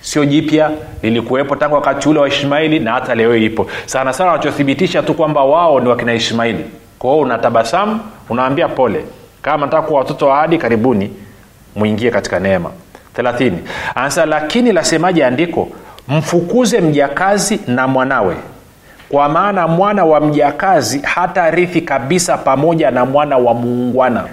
Sio 0.00 0.24
jipya 0.24 0.70
lilikuwepo 1.02 1.56
tangu 1.56 1.74
wakati 1.74 2.08
ule 2.08 2.20
wa 2.20 2.28
ishmaili 2.28 2.80
na 2.80 2.92
hata 2.92 3.14
leo 3.14 3.36
ipo 3.36 3.66
sana 3.86 4.12
sana 4.12 4.30
wanachothibitisha 4.30 5.02
tu 5.02 5.14
kwamba 5.14 5.44
wao 5.44 5.80
ni 5.80 5.88
wakina 5.88 6.14
ishmaili 6.14 6.64
kwao 6.98 7.18
unatabasamu 7.18 8.00
unaambia 8.30 8.68
pole. 8.68 9.04
Kama 9.42 9.66
nataka 9.66 9.82
kuwa 9.86 9.98
watoto 9.98 10.26
wa 10.26 10.38
ahadi 10.38 10.58
karibuni 10.58 11.10
mwingie 11.76 12.10
katika 12.10 12.40
neema 12.40 12.70
30 13.18 13.52
anasema 13.94 14.26
lakini 14.26 14.72
lasemaje 14.72 15.24
andiko? 15.24 15.68
Mfukuze 16.08 16.80
mjakazi 16.80 17.60
na 17.66 17.88
mwanawe. 17.88 18.36
Kwa 19.08 19.28
maana 19.28 19.68
mwana 19.68 20.04
wa 20.04 20.20
mjakazi 20.20 21.00
hata 21.04 21.50
rithi 21.50 21.80
kabisa 21.80 22.36
pamoja 22.38 22.90
na 22.90 23.04
mwana 23.04 23.36
wa 23.38 23.54
muungwana. 23.54 24.24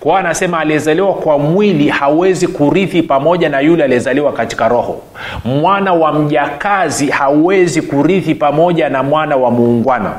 Kwa 0.00 0.12
hiyo 0.12 0.16
anasema 0.26 0.58
aliyezaliwa 0.60 1.14
kwa 1.14 1.38
mwili 1.38 1.88
hawezi 1.88 2.48
kurithi 2.48 3.02
pamoja 3.02 3.48
na 3.48 3.60
yule 3.60 3.84
aliyezaliwa 3.84 4.32
katika 4.32 4.68
roho. 4.68 5.02
Mwana 5.44 5.92
wa 5.92 6.12
mjakazi 6.12 7.06
hawezi 7.10 7.82
kurithi 7.82 8.34
pamoja 8.34 8.88
na 8.88 9.02
mwana 9.02 9.36
wa 9.36 9.50
muungwana 9.50 10.12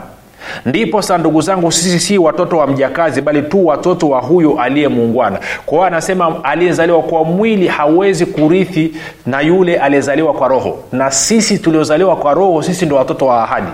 ndipo 0.66 1.02
sa 1.02 1.18
ndugu 1.18 1.42
zangu 1.42 1.72
sisi 1.72 2.00
si 2.00 2.18
watoto 2.18 2.58
wa 2.58 2.68
mjakazi 2.68 3.22
bali 3.22 3.42
tu 3.42 3.68
watoto 3.68 4.10
wa 4.10 4.22
huyo 4.22 4.62
aliye 4.62 4.88
muungwana. 4.88 5.40
Kwa 5.66 5.74
hiyo 5.78 5.84
anasema 5.84 6.44
aliyezaliwa 6.44 7.02
kwa 7.04 7.24
mwili 7.24 7.68
hawezi 7.68 8.26
kurithi 8.26 8.94
na 9.26 9.42
yule 9.42 9.78
aliyezaliwa 9.78 10.34
kwa 10.34 10.48
roho. 10.48 10.84
Na 10.92 11.12
sisi 11.12 11.60
tuliozaliwa 11.60 12.16
kwa 12.16 12.34
roho 12.34 12.62
sisi 12.64 12.86
ndo 12.86 12.96
watoto 12.96 13.26
wa 13.26 13.44
ahadi. 13.44 13.72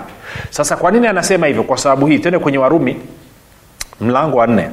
Sasa 0.50 0.75
kwa 0.77 0.91
nini 0.91 1.08
anasema 1.08 1.48
hivyo? 1.48 1.63
Kwa 1.63 1.77
sababu 1.77 2.05
hii 2.05 2.20
tende 2.20 2.39
kwenye 2.39 2.58
warumi 2.58 2.96
mlango 4.01 4.38
wa 4.38 4.48
nne. 4.48 4.70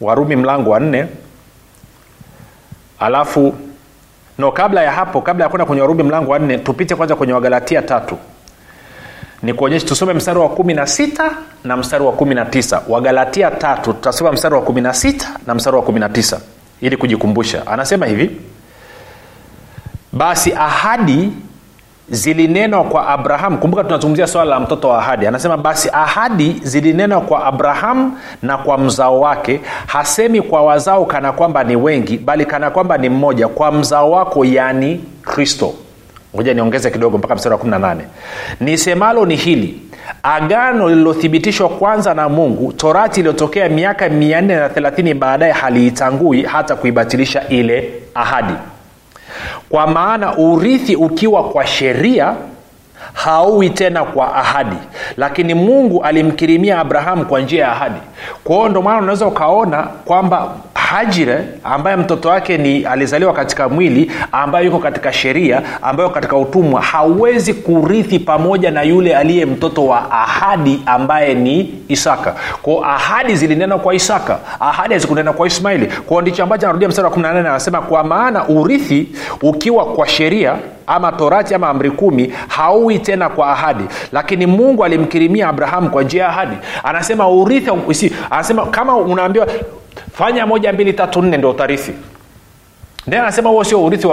Warumi 0.00 0.36
mlango 0.36 0.70
wa 0.70 0.80
nne. 0.80 1.06
Alafu 2.98 3.54
no 4.38 4.52
kabla 4.52 4.82
ya 4.82 4.92
hapo 4.92 5.20
kabla 5.20 5.44
ya 5.44 5.48
kwenda 5.48 5.64
kwenye 5.64 5.82
warumi 5.82 6.02
mlango 6.02 6.32
wa 6.32 6.38
nne 6.38 6.58
tupite 6.58 6.94
kwanza 6.94 7.16
kwenye 7.16 7.32
wagalatia 7.32 7.82
tatu 7.82 8.16
ni 9.42 9.54
kuonyesha 9.54 9.86
tusome 9.86 10.12
mstari 10.14 10.38
wa 10.38 10.48
kumi 10.48 10.74
na 10.74 10.86
sita 10.86 11.30
na 11.64 11.76
mstari 11.76 12.04
wa 12.04 12.12
kumi 12.12 12.34
na 12.34 12.44
tisa 12.44 12.82
wagalatia 12.88 13.50
tatu 13.50 13.92
tutasoma 13.92 14.32
mstari 14.32 14.54
wa 14.54 14.62
kumi 14.62 14.80
na 14.80 14.94
sita 14.94 15.26
na 15.46 15.54
mstari 15.54 15.76
wa 15.76 15.82
kumi 15.82 16.00
na 16.00 16.08
tisa 16.08 16.40
ili 16.80 16.96
kujikumbusha. 16.96 17.66
Anasema 17.66 18.06
hivi 18.06 18.30
basi 20.12 20.52
ahadi 20.52 21.32
zilinenwa 22.10 22.84
kwa 22.84 23.08
abrahamu. 23.08 23.58
Kumbuka 23.58 23.84
tunazungumzia 23.84 24.26
swala 24.26 24.50
la 24.50 24.60
mtoto 24.60 24.88
wa 24.88 24.98
ahadi. 24.98 25.26
Anasema 25.26 25.56
basi 25.56 25.88
ahadi 25.92 26.60
zilinenwa 26.62 27.20
kwa 27.20 27.44
abrahamu 27.44 28.18
na 28.42 28.58
kwa 28.58 28.78
mzao 28.78 29.20
wake. 29.20 29.60
Hasemi 29.86 30.42
kwa 30.42 30.62
wazao 30.62 31.04
kana 31.04 31.32
kwamba 31.32 31.64
ni 31.64 31.76
wengi 31.76 32.18
bali 32.18 32.46
kana 32.46 32.70
kwamba 32.70 32.98
ni 32.98 33.08
mmoja. 33.08 33.48
Kwa 33.48 33.72
mzao 33.72 34.10
wako 34.10 34.44
yani 34.44 35.04
kristo 35.22 35.74
ngoja 36.34 36.54
niongeze 36.54 36.90
kidogo 36.90 37.18
mpaka 37.18 37.34
mstari 37.34 37.54
wa 37.54 37.60
18 37.60 37.96
nisemalo 38.60 39.26
ni 39.26 39.36
hili 39.36 39.82
agano 40.22 40.88
lililothibitishwa 40.88 41.68
kwanza 41.68 42.14
na 42.14 42.28
mungu 42.28 42.72
torati 42.72 43.20
iliyotokea 43.20 43.68
miaka 43.68 44.08
430 44.08 45.14
baadaye 45.14 45.52
haliitangui 45.52 46.42
hata 46.42 46.76
kuibatilisha 46.76 47.48
ile 47.48 47.90
ahadi. 48.14 48.54
Kwa 49.68 49.86
maana 49.86 50.36
urithi 50.38 50.96
ukiwa 50.96 51.44
kwa 51.48 51.66
sheria 51.66 52.34
hauwi 53.12 53.70
tena 53.70 54.04
kwa 54.04 54.34
ahadi. 54.36 54.76
Lakini 55.16 55.54
mungu 55.54 56.02
alimkirimia 56.04 56.78
abrahamu 56.80 57.24
kwa 57.26 57.40
njia 57.40 57.64
ya 57.64 57.72
ahadi. 57.72 58.00
Kwa 58.44 58.56
hiyo 58.56 58.68
ndo 58.68 58.82
maana 58.82 58.98
unaweza 58.98 59.26
ukaona 59.26 59.82
kwamba 59.82 60.54
hajire 60.90 61.38
ambaye 61.64 61.96
mtoto 61.96 62.28
wake 62.28 62.58
ni 62.58 62.84
alizaliwa 62.84 63.32
katika 63.32 63.68
mwili 63.68 64.12
ambaye 64.32 64.66
yuko 64.66 64.78
katika 64.78 65.12
sheria 65.12 65.62
ambayo 65.82 66.10
katika 66.10 66.36
utumwa 66.36 66.80
hawezi 66.82 67.54
kurithi 67.54 68.18
pamoja 68.18 68.70
na 68.70 68.82
yule 68.82 69.16
aliye 69.16 69.46
mtoto 69.46 69.86
wa 69.86 70.10
ahadi 70.10 70.82
ambaye 70.86 71.34
ni 71.34 71.74
isaka. 71.88 72.34
Ko 72.62 72.84
ahadi 72.84 73.36
zilinena 73.36 73.78
kwa 73.78 73.94
isaka 73.94 74.38
ahadi 74.60 74.94
hazikunena 74.94 75.32
kwa 75.32 75.46
ismaili. 75.46 75.86
Kwao 75.86 76.20
ndicho 76.22 76.42
ambacho 76.42 76.66
anarudia 76.66 76.88
mstari 76.88 77.08
wa 77.08 77.14
18 77.14 77.38
anasema 77.38 77.80
kwa 77.80 78.04
maana 78.04 78.48
urithi 78.48 79.08
ukiwa 79.42 79.84
kwa 79.84 80.08
sheria 80.08 80.54
ama 80.86 81.12
torati 81.12 81.54
ama 81.54 81.68
amri 81.68 81.90
kumi 81.90 82.32
hauwi 82.48 82.98
tena 82.98 83.28
kwa 83.28 83.52
ahadi. 83.52 83.84
Lakini 84.12 84.46
mungu 84.46 84.84
alimkirimia 84.84 85.48
abrahamu 85.48 85.90
kwa 85.90 86.02
njia 86.02 86.22
ya 86.22 86.28
ahadi. 86.28 86.56
Anasema 86.84 87.28
urithi 87.28 87.70
anasema 88.30 88.66
kama 88.66 88.96
unaambiwa 88.96 89.46
fanya 90.12 90.46
moja 90.46 90.72
mbili 90.72 90.92
tatu 90.92 91.22
nne 91.22 91.36
ndo 91.36 91.50
utarithi. 91.50 91.92
Ndiye 93.06 93.22
anasema 93.22 93.50
huo 93.50 93.64
sio 93.64 93.84
urithi 93.84 94.06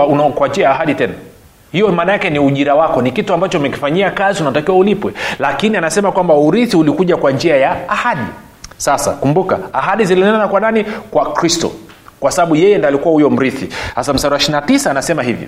ya 0.62 0.70
ahadi 0.72 0.96
tena. 0.96 1.14
Hiyo 1.72 1.88
maana 1.92 2.12
yake 2.12 2.30
ni 2.30 2.40
ujira 2.40 2.76
wako 2.76 3.02
ni 3.02 3.12
kitu 3.12 3.34
ambacho 3.34 3.58
umekifanyia 3.60 4.12
kazi 4.12 4.42
unatakiwa 4.42 4.78
ulipwe. 4.78 5.14
Lakini 5.40 5.78
anasema 5.78 6.12
kwamba 6.12 6.34
urithi 6.36 6.78
ulikuja 6.78 7.18
kwa 7.18 7.32
njia 7.32 7.58
ya 7.58 7.90
ahadi. 7.90 8.22
Sasa 8.78 9.12
kumbuka 9.12 9.60
ahadi 9.74 10.06
zilinena 10.06 10.48
kwa 10.48 10.60
nani? 10.60 10.84
Kwa 10.84 11.34
kristo 11.34 11.72
kwa 12.20 12.32
sababu 12.32 12.56
yeye 12.56 12.78
ndo 12.78 12.88
alikuwa 12.88 13.14
huyo 13.14 13.30
mrithi. 13.30 13.70
Sasa 13.96 14.14
mstari 14.14 14.34
wa 14.34 14.40
29 14.40 14.90
anasema 14.90 15.24
hivi 15.24 15.48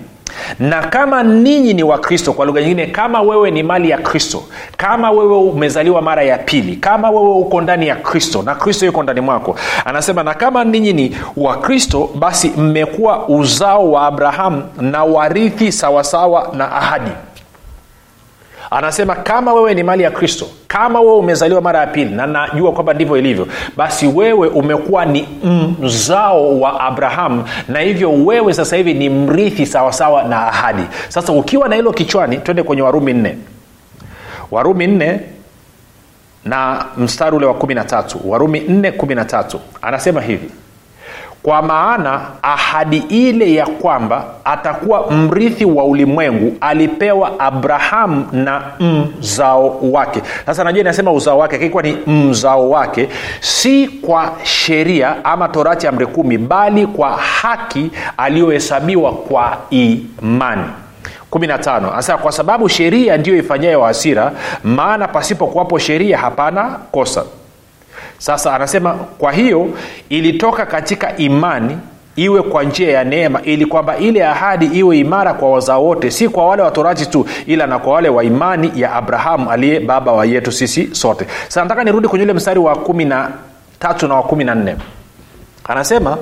na 0.58 0.82
kama 0.82 1.22
ninyi 1.22 1.74
ni 1.74 1.82
wakristo 1.82 2.32
kwa 2.32 2.46
lugha 2.46 2.60
nyingine 2.60 2.86
kama 2.86 3.22
wewe 3.22 3.50
ni 3.50 3.62
mali 3.62 3.90
ya 3.90 3.98
kristo 3.98 4.42
kama 4.76 5.10
wewe 5.10 5.36
umezaliwa 5.36 6.02
mara 6.02 6.22
ya 6.22 6.38
pili 6.38 6.76
kama 6.76 7.10
wewe 7.10 7.30
uko 7.30 7.60
ndani 7.60 7.86
ya 7.88 7.96
kristo 7.96 8.42
na 8.42 8.54
kristo 8.54 8.86
yuko 8.86 9.02
ndani 9.02 9.20
mwako. 9.20 9.56
Anasema 9.84 10.22
na 10.22 10.34
kama 10.34 10.64
ninyi 10.64 10.92
ni 10.92 11.16
wakristo 11.36 12.10
basi 12.14 12.48
mmekuwa 12.56 13.28
uzao 13.28 13.90
wa 13.92 14.06
abrahamu 14.06 14.62
na 14.80 15.04
warithi 15.04 15.72
sawasawa 15.72 16.50
na 16.56 16.72
ahadi 16.72 17.10
anasema 18.70 19.14
kama 19.14 19.52
wewe 19.54 19.74
ni 19.74 19.82
mali 19.82 20.02
ya 20.02 20.10
kristo 20.10 20.46
kama 20.68 21.00
wewe 21.00 21.14
umezaliwa 21.16 21.60
mara 21.60 21.80
ya 21.80 21.86
pili 21.86 22.10
na 22.14 22.26
najua 22.26 22.72
kwamba 22.72 22.94
ndivyo 22.94 23.16
ilivyo 23.16 23.48
basi 23.76 24.06
wewe 24.06 24.48
umekuwa 24.48 25.04
ni 25.06 25.28
mzao 25.80 26.60
wa 26.60 26.80
abrahamu 26.80 27.44
na 27.68 27.80
hivyo 27.80 28.12
wewe 28.12 28.54
sasa 28.54 28.76
hivi 28.76 28.94
ni 28.94 29.08
mrithi 29.10 29.66
sawasawa 29.66 30.22
na 30.22 30.46
ahadi. 30.46 30.82
Sasa 31.08 31.32
ukiwa 31.32 31.68
na 31.68 31.76
hilo 31.76 31.92
kichwani 31.92 32.36
twende 32.36 32.62
kwenye 32.62 32.82
warumi 32.82 33.12
nne. 33.12 33.36
Warumi 34.50 34.86
nne 34.86 35.20
na 36.44 36.84
mstari 36.96 37.36
ule 37.36 37.46
wa 37.46 37.54
kumi 37.54 37.74
na 37.74 37.84
tatu. 37.84 38.20
Warumi 38.24 38.60
nne 38.60 38.92
kumi 38.92 39.14
na 39.14 39.24
tatu. 39.24 39.60
Anasema 39.82 40.20
hivi 40.20 40.50
kwa 41.42 41.62
maana 41.62 42.20
ahadi 42.42 42.96
ile 42.96 43.54
ya 43.54 43.66
kwamba 43.66 44.24
atakuwa 44.44 45.10
mrithi 45.10 45.64
wa 45.64 45.84
ulimwengu 45.84 46.56
alipewa 46.60 47.40
abrahamu 47.40 48.26
na 48.32 48.62
mzao 49.18 49.76
wake. 49.82 50.22
Sasa 50.46 50.64
najua 50.64 50.80
inasema 50.80 51.12
uzao 51.12 51.38
wake 51.38 51.56
akikuwa 51.56 51.82
ni 51.82 51.92
mzao 52.06 52.70
wake 52.70 53.08
si 53.40 53.88
kwa 53.88 54.32
sheria 54.42 55.24
ama 55.24 55.48
torati 55.48 55.86
amri 55.86 56.06
kumi 56.06 56.38
bali 56.38 56.86
kwa 56.86 57.10
haki 57.10 57.90
aliyohesabiwa 58.16 59.12
kwa 59.12 59.56
imani. 59.70 60.64
15 61.30 61.92
anasema 61.92 62.18
kwa 62.18 62.32
sababu 62.32 62.68
sheria 62.68 63.16
ndiyo 63.16 63.36
ifanyayo 63.36 63.82
hasira 63.82 64.32
maana 64.64 65.08
pasipo 65.08 65.46
kuwapo 65.46 65.78
sheria 65.78 66.18
hapana 66.18 66.62
kosa 66.92 67.24
sasa 68.20 68.54
anasema 68.54 68.94
kwa 68.94 69.32
hiyo 69.32 69.68
ilitoka 70.08 70.66
katika 70.66 71.16
imani 71.16 71.78
iwe 72.16 72.42
kwa 72.42 72.64
njia 72.64 72.90
ya 72.92 73.04
neema 73.04 73.42
ili 73.42 73.66
kwamba 73.66 73.96
ile 73.96 74.26
ahadi 74.26 74.66
iwe 74.66 74.98
imara 74.98 75.34
kwa 75.34 75.50
wazao 75.50 75.84
wote 75.84 76.10
si 76.10 76.28
kwa 76.28 76.46
wale 76.46 76.62
watorati 76.62 77.06
tu 77.06 77.26
ila 77.46 77.66
na 77.66 77.78
kwa 77.78 77.92
wale 77.92 78.08
wa 78.08 78.24
imani 78.24 78.72
ya 78.76 78.92
abrahamu 78.92 79.50
aliye 79.50 79.80
baba 79.80 80.12
wa 80.12 80.26
yetu 80.26 80.52
sisi 80.52 80.88
sote. 80.94 81.26
Sasa 81.48 81.62
nataka 81.62 81.84
nirudi 81.84 82.08
kwenye 82.08 82.24
ule 82.24 82.32
mstari 82.32 82.60
wa 82.60 82.76
kumi 82.76 83.04
na 83.04 83.30
tatu 83.78 84.08
na 84.08 84.14
wa 84.14 84.22
kumi 84.22 84.44
na 84.44 84.54
nne. 84.54 84.76
Anasema 85.64 86.18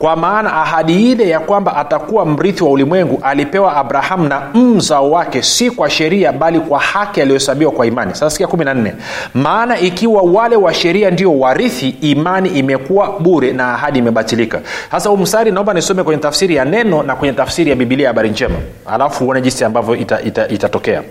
kwa 0.00 0.16
maana 0.16 0.52
ahadi 0.52 1.12
ile 1.12 1.28
ya 1.28 1.40
kwamba 1.40 1.76
atakuwa 1.76 2.26
mrithi 2.26 2.64
wa 2.64 2.70
ulimwengu 2.70 3.18
alipewa 3.22 3.76
abrahamu 3.76 4.28
na 4.28 4.42
mzao 4.54 5.10
wake 5.10 5.42
si 5.42 5.70
kwa 5.70 5.90
sheria 5.90 6.32
bali 6.32 6.60
kwa 6.60 6.78
haki 6.80 7.20
aliyohesabiwa 7.20 7.72
kwa 7.72 7.86
imani. 7.86 8.14
Sasa 8.14 8.30
sikia 8.30 8.46
14 8.46 8.92
maana 9.34 9.78
ikiwa 9.78 10.22
wale 10.22 10.56
wa 10.56 10.74
sheria 10.74 11.10
ndio 11.10 11.38
warithi 11.38 11.88
imani 11.88 12.48
imekuwa 12.48 13.18
bure 13.20 13.52
na 13.52 13.74
ahadi 13.74 13.98
imebatilika. 13.98 14.60
Sasa 14.90 15.08
huu 15.10 15.16
mstari 15.16 15.50
naomba 15.52 15.74
nisome 15.74 16.02
kwenye 16.02 16.22
tafsiri 16.22 16.54
ya 16.54 16.64
neno 16.64 17.02
na 17.02 17.16
kwenye 17.16 17.34
tafsiri 17.34 17.70
ya 17.70 17.76
bibilia 17.76 18.04
ya 18.04 18.10
habari 18.10 18.30
njema. 18.30 18.56
Alafu 18.86 19.24
uone 19.24 19.40
jinsi 19.40 19.64
ambavyo 19.64 19.94
itatokea 19.96 20.26
ita, 20.26 20.48
ita, 20.48 20.68
ita 20.68 21.02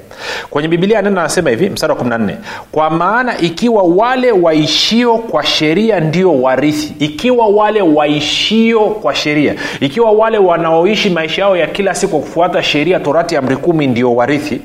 kwenye 0.49 0.67
bibilia 0.67 1.01
neno 1.01 1.19
anasema 1.19 1.49
hivi 1.49 1.69
mstari 1.69 1.93
wa 1.93 1.99
14 1.99 2.33
kwa 2.71 2.89
maana 2.89 3.37
ikiwa 3.37 3.83
wale 3.83 4.31
waishio 4.31 5.17
kwa 5.17 5.45
sheria 5.45 5.99
ndio 5.99 6.41
warithi 6.41 6.95
ikiwa 7.05 7.47
wale 7.47 7.81
waishio 7.81 8.79
kwa 8.79 9.15
sheria 9.15 9.55
ikiwa 9.79 10.11
wale 10.11 10.37
wanaoishi 10.37 11.09
maisha 11.09 11.41
yao 11.41 11.57
ya 11.57 11.67
kila 11.67 11.95
siku 11.95 12.11
kwa 12.11 12.19
kufuata 12.19 12.63
sheria 12.63 12.99
torati 12.99 13.35
amri 13.37 13.57
kumi 13.57 13.87
ndio 13.87 14.15
warithi 14.15 14.61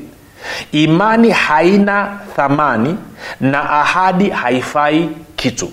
imani 0.72 1.30
haina 1.30 2.18
thamani 2.36 2.96
na 3.40 3.70
ahadi 3.70 4.30
haifai 4.30 5.08
kitu. 5.36 5.68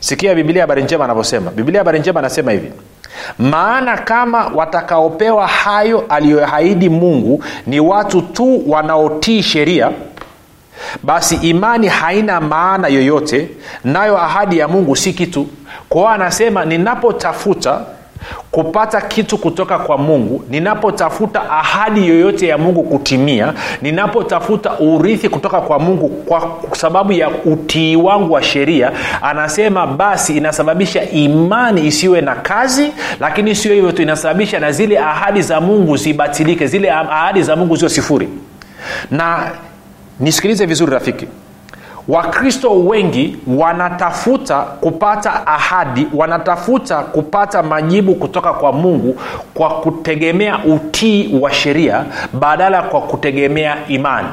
Sikia 0.00 0.34
bibilia 0.34 0.62
habari 0.62 0.82
njema 0.82 1.04
anavyosema. 1.04 1.50
Bibilia 1.50 1.80
habari 1.80 1.98
njema 1.98 2.20
anasema 2.20 2.52
hivi 2.52 2.72
maana 3.38 3.98
kama 3.98 4.46
watakaopewa 4.54 5.46
hayo 5.46 6.04
aliyoahidi 6.08 6.88
mungu 6.88 7.44
ni 7.66 7.80
watu 7.80 8.22
tu 8.22 8.70
wanaotii 8.70 9.42
sheria 9.42 9.90
basi 11.02 11.34
imani 11.34 11.88
haina 11.88 12.40
maana 12.40 12.88
yoyote 12.88 13.48
nayo 13.84 14.18
ahadi 14.18 14.58
ya 14.58 14.68
mungu 14.68 14.96
si 14.96 15.12
kitu. 15.12 15.46
Kwao 15.88 16.08
anasema 16.08 16.64
ninapotafuta 16.64 17.80
kupata 18.56 19.00
kitu 19.00 19.38
kutoka 19.38 19.78
kwa 19.78 19.98
mungu 19.98 20.44
ninapotafuta 20.50 21.50
ahadi 21.50 22.08
yoyote 22.08 22.46
ya 22.48 22.58
mungu 22.58 22.82
kutimia 22.82 23.52
ninapotafuta 23.82 24.78
urithi 24.78 25.28
kutoka 25.28 25.60
kwa 25.60 25.78
mungu 25.78 26.08
kwa 26.08 26.58
sababu 26.72 27.12
ya 27.12 27.28
utii 27.44 27.96
wangu 27.96 28.32
wa 28.32 28.42
sheria 28.42 28.92
anasema 29.22 29.86
basi 29.86 30.36
inasababisha 30.36 31.10
imani 31.10 31.86
isiwe 31.86 32.20
na 32.20 32.34
kazi 32.34 32.92
lakini 33.20 33.54
sio 33.54 33.74
hivyo 33.74 33.92
tu 33.92 34.02
inasababisha 34.02 34.60
na 34.60 34.72
zile 34.72 34.98
ahadi 34.98 35.42
za 35.42 35.60
mungu 35.60 35.96
zibatilike 35.96 36.66
zile 36.66 36.90
ahadi 36.90 37.42
za 37.42 37.56
mungu 37.56 37.76
zio 37.76 37.88
sifuri. 37.88 38.28
Na 39.10 39.50
nisikilize 40.20 40.66
vizuri 40.66 40.92
rafiki 40.92 41.26
wakristo 42.08 42.80
wengi 42.80 43.36
wanatafuta 43.46 44.60
kupata 44.60 45.46
ahadi 45.46 46.06
wanatafuta 46.14 46.98
kupata 47.02 47.62
majibu 47.62 48.14
kutoka 48.14 48.52
kwa 48.52 48.72
mungu 48.72 49.16
kwa 49.54 49.70
kutegemea 49.70 50.58
utii 50.64 51.38
wa 51.40 51.52
sheria 51.52 52.04
badala 52.32 52.82
kwa 52.82 53.00
kutegemea 53.00 53.76
imani 53.88 54.28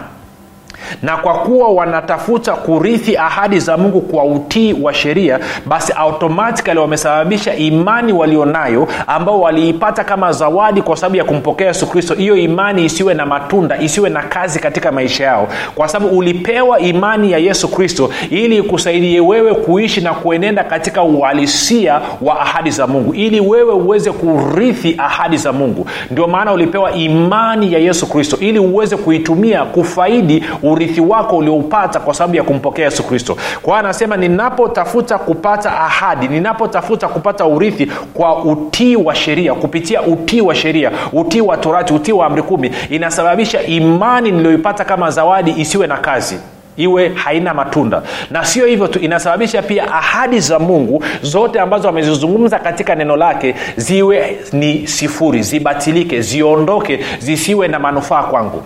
na 1.01 1.17
kwa 1.17 1.33
kuwa 1.33 1.67
wanatafuta 1.69 2.53
kurithi 2.53 3.17
ahadi 3.17 3.59
za 3.59 3.77
mungu 3.77 4.01
kwa 4.01 4.23
utii 4.23 4.73
wa 4.81 4.93
sheria 4.93 5.39
basi 5.65 5.93
automatikali 5.95 6.79
wamesababisha 6.79 7.55
imani 7.55 8.13
walionayo 8.13 8.87
ambao 9.07 9.41
waliipata 9.41 10.03
kama 10.03 10.31
zawadi 10.31 10.81
kwa 10.81 10.97
sababu 10.97 11.15
ya 11.15 11.23
kumpokea 11.23 11.67
yesu 11.67 11.87
kristo. 11.87 12.13
Hiyo 12.13 12.35
imani 12.37 12.85
isiwe 12.85 13.13
na 13.13 13.25
matunda 13.25 13.77
isiwe 13.81 14.09
na 14.09 14.23
kazi 14.23 14.59
katika 14.59 14.91
maisha 14.91 15.23
yao. 15.23 15.47
Kwa 15.75 15.87
sababu 15.87 16.17
ulipewa 16.17 16.79
imani 16.79 17.31
ya 17.31 17.37
yesu 17.37 17.67
kristo 17.67 18.09
ili 18.29 18.57
ikusaidie 18.57 19.19
wewe 19.19 19.53
kuishi 19.53 20.01
na 20.01 20.13
kuenenda 20.13 20.63
katika 20.63 21.03
uhalisia 21.03 22.01
wa 22.21 22.39
ahadi 22.41 22.71
za 22.71 22.87
mungu 22.87 23.13
ili 23.13 23.39
wewe 23.39 23.73
uweze 23.73 24.11
kurithi 24.11 24.95
ahadi 24.97 25.37
za 25.37 25.53
mungu. 25.53 25.87
Ndio 26.11 26.27
maana 26.27 26.53
ulipewa 26.53 26.91
imani 26.91 27.73
ya 27.73 27.79
yesu 27.79 28.09
kristo 28.09 28.37
ili 28.39 28.59
uweze 28.59 28.97
kuitumia 28.97 29.65
kufaidi 29.65 30.43
urithi 30.63 31.01
wako 31.01 31.37
ulioupata 31.37 31.99
kwa 31.99 32.13
sababu 32.13 32.35
ya 32.35 32.43
kumpokea 32.43 32.85
yesu 32.85 33.03
kristo. 33.03 33.37
Kwa 33.61 33.79
anasema 33.79 34.17
ninapotafuta 34.17 35.17
kupata 35.17 35.79
ahadi 35.79 36.27
ninapotafuta 36.27 37.07
kupata 37.07 37.45
urithi 37.45 37.85
kwa 38.13 38.43
utii 38.43 38.95
wa 38.95 39.15
sheria 39.15 39.53
kupitia 39.53 40.01
utii 40.01 40.41
wa 40.41 40.55
sheria 40.55 40.91
utii 41.13 41.41
wa 41.41 41.57
torati 41.57 41.93
utii 41.93 42.11
wa 42.11 42.25
amri 42.25 42.41
kumi 42.41 42.71
inasababisha 42.89 43.61
imani 43.63 44.31
niliyoipata 44.31 44.85
kama 44.85 45.11
zawadi 45.11 45.53
isiwe 45.57 45.87
na 45.87 45.97
kazi 45.97 46.39
iwe 46.77 47.09
haina 47.15 47.53
matunda. 47.53 48.01
Na 48.31 48.45
sio 48.45 48.65
hivyo 48.65 48.87
tu 48.87 48.99
inasababisha 48.99 49.61
pia 49.61 49.91
ahadi 49.93 50.39
za 50.39 50.59
mungu 50.59 51.03
zote 51.21 51.59
ambazo 51.59 51.89
amezizungumza 51.89 52.59
katika 52.59 52.95
neno 52.95 53.15
lake 53.17 53.55
ziwe 53.77 54.37
ni 54.53 54.87
sifuri 54.87 55.43
zibatilike 55.43 56.21
ziondoke 56.21 56.99
zisiwe 57.19 57.67
na 57.67 57.79
manufaa 57.79 58.23
kwangu 58.23 58.63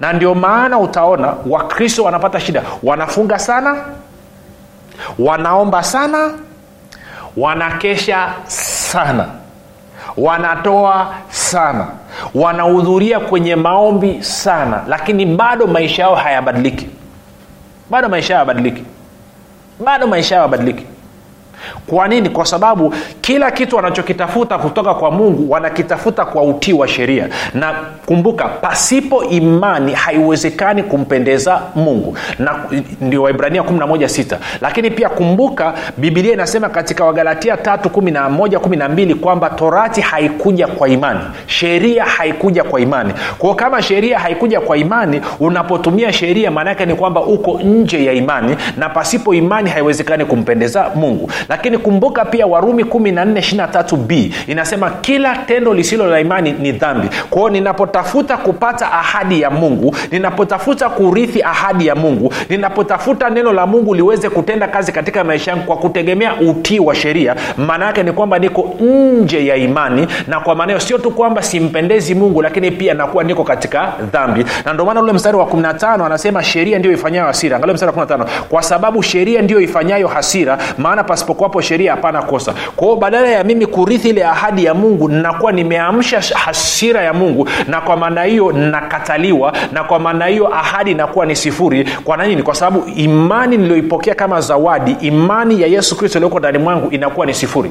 na 0.00 0.12
ndio 0.12 0.34
maana 0.34 0.78
utaona 0.78 1.34
wakristo 1.46 2.04
wanapata 2.04 2.40
shida. 2.40 2.62
Wanafunga 2.82 3.38
sana 3.38 3.76
wanaomba 5.18 5.82
sana 5.82 6.30
wanakesha 7.36 8.28
sana 8.46 9.26
wanatoa 10.16 11.14
sana 11.28 11.86
wanahudhuria 12.34 13.20
kwenye 13.20 13.56
maombi 13.56 14.22
sana 14.24 14.82
lakini 14.88 15.26
bado 15.26 15.66
maisha 15.66 16.02
yao 16.02 16.14
hayabadiliki. 16.14 16.88
Bado 17.90 18.08
maisha 18.08 18.34
yao 18.34 18.44
hayabadiliki. 18.44 18.84
Bado 19.84 20.06
maisha 20.06 20.34
yao 20.34 20.48
hayabadiliki 20.48 20.86
kwa 21.86 22.08
nini? 22.08 22.28
Kwa 22.30 22.46
sababu 22.46 22.94
kila 23.20 23.50
kitu 23.50 23.76
wanachokitafuta 23.76 24.58
kutoka 24.58 24.94
kwa 24.94 25.10
mungu 25.10 25.52
wanakitafuta 25.52 26.24
kwa 26.24 26.42
utii 26.42 26.72
wa 26.72 26.88
sheria. 26.88 27.28
Na 27.54 27.72
kumbuka 28.06 28.48
pasipo 28.48 29.24
imani 29.24 29.92
haiwezekani 29.92 30.82
kumpendeza 30.82 31.60
mungu. 31.74 32.16
Na 32.38 32.54
ndio 33.00 33.22
waibrania 33.22 33.62
116 33.62 34.36
lakini 34.60 34.90
pia 34.90 35.08
kumbuka 35.08 35.74
bibilia 35.96 36.32
inasema 36.32 36.68
katika 36.68 37.04
wagalatia 37.04 37.54
3 37.54 39.14
kwamba 39.14 39.50
torati 39.50 40.00
haikuja 40.00 40.66
kwa 40.66 40.88
imani. 40.88 41.20
Sheria 41.46 42.04
haikuja 42.04 42.64
kwa 42.64 42.80
imani. 42.80 43.12
Kwao 43.38 43.54
kama 43.54 43.82
sheria 43.82 44.18
haikuja 44.18 44.60
kwa 44.60 44.76
imani 44.76 45.20
unapotumia 45.40 46.12
sheria 46.12 46.50
maanaake 46.50 46.86
ni 46.86 46.94
kwamba 46.94 47.20
uko 47.22 47.60
nje 47.64 48.04
ya 48.04 48.12
imani 48.12 48.56
na 48.76 48.88
pasipo 48.88 49.34
imani 49.34 49.70
haiwezekani 49.70 50.24
kumpendeza 50.24 50.90
mungu 50.94 51.30
lakini 51.52 51.78
kumbuka 51.78 52.24
pia 52.24 52.46
warumi 52.46 52.82
1423b 52.82 54.30
inasema 54.46 54.90
kila 54.90 55.36
tendo 55.36 55.74
lisilo 55.74 56.06
la 56.06 56.20
imani 56.20 56.52
ni 56.52 56.72
dhambi. 56.72 57.08
Kwao 57.30 57.50
ninapotafuta 57.50 58.36
kupata 58.36 58.92
ahadi 58.92 59.40
ya 59.40 59.50
mungu 59.50 59.96
ninapotafuta 60.10 60.88
kurithi 60.88 61.42
ahadi 61.42 61.86
ya 61.86 61.94
mungu 61.94 62.32
ninapotafuta 62.48 63.30
neno 63.30 63.52
la 63.52 63.66
mungu 63.66 63.94
liweze 63.94 64.28
kutenda 64.30 64.68
kazi 64.68 64.92
katika 64.92 65.24
maisha 65.24 65.50
yangu 65.50 65.64
kwa 65.64 65.76
kutegemea 65.76 66.34
utii 66.40 66.78
wa 66.78 66.94
sheria 66.94 67.36
maana 67.56 67.86
yake 67.86 68.02
ni 68.02 68.12
kwamba 68.12 68.38
niko 68.38 68.74
nje 68.80 69.46
ya 69.46 69.56
imani 69.56 70.06
na 70.26 70.40
kwa 70.40 70.54
maanao 70.54 70.80
sio 70.80 70.98
tu 70.98 71.10
kwamba 71.10 71.42
simpendezi 71.42 72.14
mungu 72.14 72.42
lakini 72.42 72.70
pia 72.70 72.94
nakuwa 72.94 73.24
niko 73.24 73.44
katika 73.44 73.92
dhambi. 74.12 74.44
Na 74.64 74.72
ndio 74.72 74.84
maana 74.84 75.00
ule 75.00 75.12
mstari 75.12 75.36
wa 75.36 75.44
15 75.44 76.06
anasema 76.06 76.42
sheria 76.42 76.78
ndio 76.78 76.92
ifanyayo 76.92 77.26
hasira. 77.26 77.56
Angalia 77.56 77.74
mstari 77.74 77.92
wa 77.98 78.04
15 78.06 78.26
kwa 78.48 78.62
sababu 78.62 79.02
sheria 79.02 79.42
ndio 79.42 79.60
ifanyayo 79.60 80.08
hasira 80.08 80.58
maana 80.78 81.04
pasipokuwapo 81.42 81.60
sheria 81.60 81.90
hapana 81.90 82.22
kosa. 82.22 82.54
Kwa 82.76 82.86
hiyo 82.88 82.96
badala 82.96 83.28
ya 83.28 83.44
mimi 83.44 83.66
kurithi 83.66 84.08
ile 84.08 84.24
ahadi 84.24 84.64
ya 84.64 84.74
mungu 84.74 85.08
nakuwa 85.08 85.52
nimeamsha 85.52 86.20
hasira 86.34 87.02
ya 87.02 87.12
mungu 87.12 87.48
na 87.68 87.80
kwa 87.80 87.96
maana 87.96 88.22
hiyo 88.24 88.52
nakataliwa 88.52 89.52
na 89.72 89.84
kwa 89.84 89.98
maana 89.98 90.26
hiyo 90.26 90.54
ahadi 90.54 90.90
inakuwa 90.90 91.26
ni 91.26 91.36
sifuri. 91.36 91.84
Kwa 92.04 92.16
nini? 92.26 92.42
Kwa 92.42 92.54
sababu 92.54 92.88
imani 92.96 93.56
niliyoipokea 93.56 94.14
kama 94.14 94.40
zawadi 94.40 94.96
imani 95.00 95.60
ya 95.62 95.66
yesu 95.66 95.96
kristo 95.96 96.18
iliyoko 96.18 96.38
ndani 96.38 96.58
mwangu 96.58 96.90
inakuwa 96.90 97.26
ni 97.26 97.34
sifuri. 97.34 97.70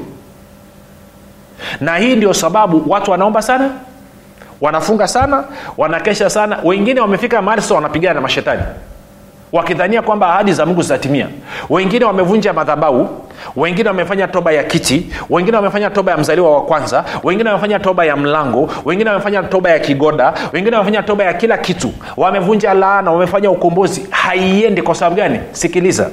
Na 1.80 1.96
hii 1.96 2.16
ndio 2.16 2.34
sababu 2.34 2.82
watu 2.86 3.10
wanaomba 3.10 3.42
sana 3.42 3.70
wanafunga 4.60 5.08
sana 5.08 5.44
wanakesha 5.76 6.30
sana 6.30 6.58
wengine 6.64 7.00
wamefika 7.00 7.42
mahali 7.42 7.62
sasa 7.62 7.74
wanapigana 7.74 8.14
na 8.14 8.20
mashetani 8.20 8.62
wakidhania 9.52 10.02
kwamba 10.02 10.28
ahadi 10.34 10.52
za 10.52 10.66
mungu 10.66 10.82
zitatimia. 10.82 11.28
Wengine 11.70 12.04
wamevunja 12.04 12.52
madhabau 12.52 13.08
wengine 13.56 13.88
wamefanya 13.88 14.28
toba 14.28 14.52
ya 14.52 14.64
kiti 14.64 15.06
wengine 15.30 15.56
wamefanya 15.56 15.90
toba 15.90 16.12
ya 16.12 16.18
mzaliwa 16.18 16.54
wa 16.54 16.62
kwanza 16.64 17.04
wengine 17.22 17.48
wamefanya 17.50 17.78
toba 17.78 18.04
ya 18.04 18.16
mlango 18.16 18.70
wengine 18.84 19.10
wamefanya 19.10 19.42
toba 19.42 19.70
ya 19.70 19.78
kigoda 19.78 20.34
wengine 20.52 20.76
wamefanya 20.76 21.02
toba 21.02 21.24
ya 21.24 21.34
kila 21.34 21.58
kitu. 21.58 21.92
Wamevunja 22.16 22.74
laana 22.74 23.10
wamefanya 23.12 23.50
ukombozi. 23.50 24.06
Haiendi. 24.10 24.82
Kwa 24.82 24.94
sababu 24.94 25.16
gani? 25.16 25.40
Sikiliza 25.52 26.10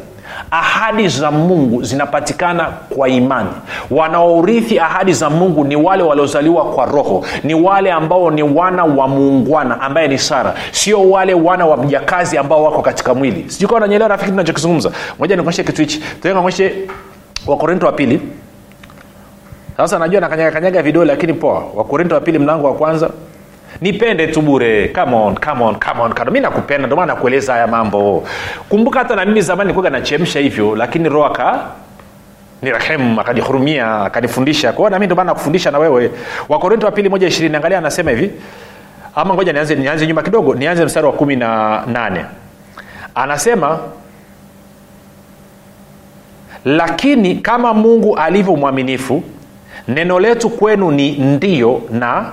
ahadi 0.51 1.07
za 1.07 1.31
mungu 1.31 1.83
zinapatikana 1.83 2.63
kwa 2.89 3.09
imani. 3.09 3.49
Wanaorithi 3.91 4.79
ahadi 4.79 5.13
za 5.13 5.29
mungu 5.29 5.63
ni 5.65 5.75
wale 5.75 6.03
waliozaliwa 6.03 6.65
kwa 6.65 6.85
roho. 6.85 7.25
Ni 7.43 7.53
wale 7.53 7.91
ambao 7.91 8.31
ni 8.31 8.43
wana 8.43 8.83
wa 8.85 9.07
muungwana 9.07 9.81
ambaye 9.81 10.07
ni 10.07 10.17
sara. 10.17 10.53
Sio 10.71 11.09
wale 11.09 11.33
wana 11.33 11.65
wa 11.65 11.77
mjakazi 11.77 12.37
ambao 12.37 12.63
wako 12.63 12.81
katika 12.81 13.13
mwili. 13.13 13.45
Sijukawa 13.47 13.79
nanyelewa 13.79 14.07
rafiki 14.07 14.31
tunachokizungumza 14.31 14.91
moja 15.19 15.35
nikuonyeshe 15.35 15.63
kitu 15.63 15.81
hichi. 15.81 16.03
Tuonyeshe 16.21 16.75
wakorinto 17.47 17.85
wa 17.85 17.91
pili. 17.91 18.21
Sasa 19.77 19.99
najua 19.99 20.21
nakanyaga 20.21 20.51
kanyaga 20.51 21.05
lakini 21.05 21.33
poa. 21.33 21.63
Wakorinto 21.75 22.15
wa 22.15 22.21
pili 22.21 22.39
mlango 22.39 22.67
wa 22.67 22.73
kwanza 22.73 23.09
nipende 23.81 24.27
tu 24.27 24.41
bure. 24.41 24.87
Come 24.87 25.15
on, 25.15 25.35
come 25.35 25.63
on, 25.63 25.75
come 25.79 26.01
on, 26.01 26.13
come 26.13 26.27
on. 26.27 26.33
mi 26.33 26.39
nakupenda 26.39 26.87
ndio 26.87 27.05
nakueleza 27.05 27.53
haya 27.53 27.67
mambo. 27.67 28.27
Kumbuka 28.69 28.99
hata 28.99 29.15
na 29.15 29.25
mimi 29.25 29.41
zamani 29.41 29.67
nilikuwa 29.67 29.89
nachemsha 29.89 30.39
hivyo 30.39 30.75
lakini 30.75 31.09
roho 31.09 31.25
aka 31.25 31.59
ni 32.61 32.71
rehemu 32.71 33.21
akanihurumia 33.21 34.01
akanifundisha. 34.01 34.73
Kwao 34.73 34.89
nami 34.89 35.05
ndio 35.05 35.23
nakufundisha 35.23 35.71
na 35.71 35.79
wewe. 35.79 36.11
Wakorinto 36.49 36.85
wa 36.85 36.91
pili 36.91 37.09
moja 37.09 37.27
ishirini 37.27 37.55
angalia 37.55 37.77
anasema 37.77 38.11
hivi. 38.11 38.31
Ama 39.15 39.33
ngoja 39.33 39.53
nianze, 39.53 39.75
nianze 39.75 40.07
nyuma 40.07 40.23
kidogo 40.23 40.55
nianze 40.55 40.85
mstari 40.85 41.05
wa 41.05 41.13
kumi 41.13 41.35
na 41.35 41.81
nane. 41.85 42.25
Anasema 43.15 43.79
lakini 46.65 47.35
kama 47.35 47.73
mungu 47.73 48.17
alivyo 48.17 48.55
mwaminifu 48.55 49.23
neno 49.87 50.19
letu 50.19 50.49
kwenu 50.49 50.91
ni 50.91 51.11
ndio 51.11 51.81
na 51.91 52.31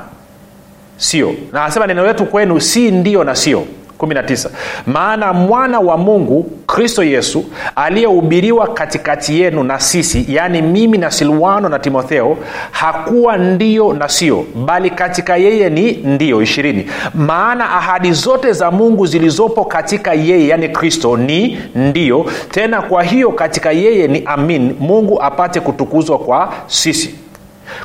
sio. 0.97 1.35
Na 1.53 1.63
anasema 1.65 1.87
neno 1.87 2.07
letu 2.07 2.27
kwenu 2.27 2.61
si 2.61 2.91
ndio 2.91 3.25
na 3.25 3.35
sio. 3.35 3.65
19 3.99 4.49
maana 4.87 5.33
mwana 5.33 5.81
wa 5.81 5.97
mungu 5.97 6.51
kristo 6.67 7.05
yesu 7.05 7.45
aliyehubiriwa 7.77 8.67
katikati 8.67 9.41
yenu 9.41 9.63
na 9.65 9.81
sisi 9.81 10.25
yaani 10.29 10.63
mimi 10.63 10.99
na 10.99 11.11
silwano 11.11 11.69
na 11.69 11.79
timotheo 11.79 12.37
hakuwa 12.71 13.37
ndio 13.37 13.93
na 13.93 14.09
sio 14.09 14.45
bali 14.67 14.91
katika 14.91 15.37
yeye 15.37 15.71
ni 15.71 15.93
ndio. 15.93 16.43
Ishirini. 16.43 16.87
Maana 17.15 17.71
ahadi 17.71 18.13
zote 18.13 18.53
za 18.53 18.71
mungu 18.71 19.07
zilizopo 19.07 19.65
katika 19.65 20.15
yeye 20.15 20.49
yaani 20.49 20.69
kristo 20.69 21.17
ni 21.17 21.59
ndio. 21.75 22.27
Tena 22.51 22.83
kwa 22.83 23.03
hiyo 23.03 23.33
katika 23.33 23.73
yeye 23.73 24.09
ni 24.09 24.23
amin. 24.27 24.75
Mungu 24.81 25.23
apate 25.23 25.61
kutukuzwa 25.61 26.19
kwa 26.19 26.53
sisi 26.67 27.15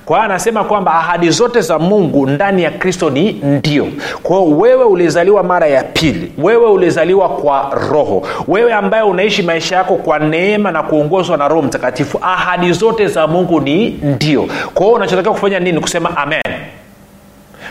kwa 0.06 0.18
hiyo 0.18 0.26
anasema 0.32 0.64
kwamba 0.64 0.94
ahadi 0.94 1.30
zote 1.30 1.62
za 1.62 1.80
mungu 1.80 2.28
ndani 2.28 2.64
ya 2.64 2.72
kristo 2.72 3.10
ni 3.10 3.32
ndio. 3.32 3.88
Kwa 4.24 4.38
hiyo 4.40 4.58
wewe 4.58 4.84
ulizaliwa 4.84 5.44
mara 5.44 5.68
ya 5.68 5.84
pili 5.84 6.32
wewe 6.38 6.66
ulizaliwa 6.72 7.30
kwa 7.30 7.78
roho 7.92 8.28
wewe 8.48 8.74
ambaye 8.74 9.04
unaishi 9.04 9.44
maisha 9.44 9.76
yako 9.76 9.96
kwa 9.96 10.20
neema 10.20 10.72
na 10.72 10.84
kuongozwa 10.84 11.38
na 11.38 11.48
roho 11.48 11.62
mtakatifu 11.62 12.20
ahadi 12.22 12.72
zote 12.74 13.08
za 13.08 13.28
mungu 13.28 13.62
ni 13.62 13.90
ndio. 13.90 14.48
Kwa 14.74 14.86
hiyo 14.86 14.96
unachotakiwa 14.96 15.34
kufanya 15.34 15.60
nini? 15.60 15.80
Kusema 15.80 16.18
amen 16.18 16.42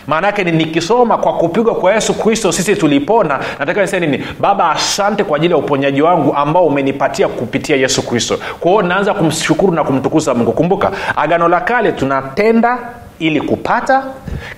maanaake 0.06 0.44
ni 0.44 0.52
nikisoma 0.52 1.18
kwa 1.18 1.32
kupigwa 1.32 1.74
kwa 1.74 1.94
yesu 1.94 2.14
kristo 2.14 2.52
sisi 2.52 2.76
tulipona. 2.76 3.38
Nataka 3.58 3.80
nisee 3.80 4.00
nini? 4.00 4.24
Baba 4.40 4.70
asante 4.70 5.24
kwa 5.24 5.36
ajili 5.36 5.52
ya 5.52 5.58
uponyaji 5.58 6.02
wangu 6.02 6.34
ambao 6.36 6.66
umenipatia 6.66 7.28
kupitia 7.28 7.76
yesu 7.76 8.02
kristo. 8.06 8.38
Kwa 8.60 8.70
hiyo 8.70 8.82
naanza 8.82 9.14
kumshukuru 9.14 9.72
na 9.72 9.84
kumtukuza 9.84 10.34
mungu. 10.34 10.52
Kumbuka 10.52 10.90
agano 11.16 11.48
la 11.48 11.60
kale 11.60 11.92
tunatenda 11.92 12.78
ili 13.18 13.40
kupata. 13.40 14.02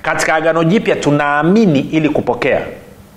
Katika 0.02 0.34
agano 0.34 0.64
jipya 0.64 0.96
tunaamini 0.96 1.80
ili 1.80 2.08
kupokea. 2.08 2.60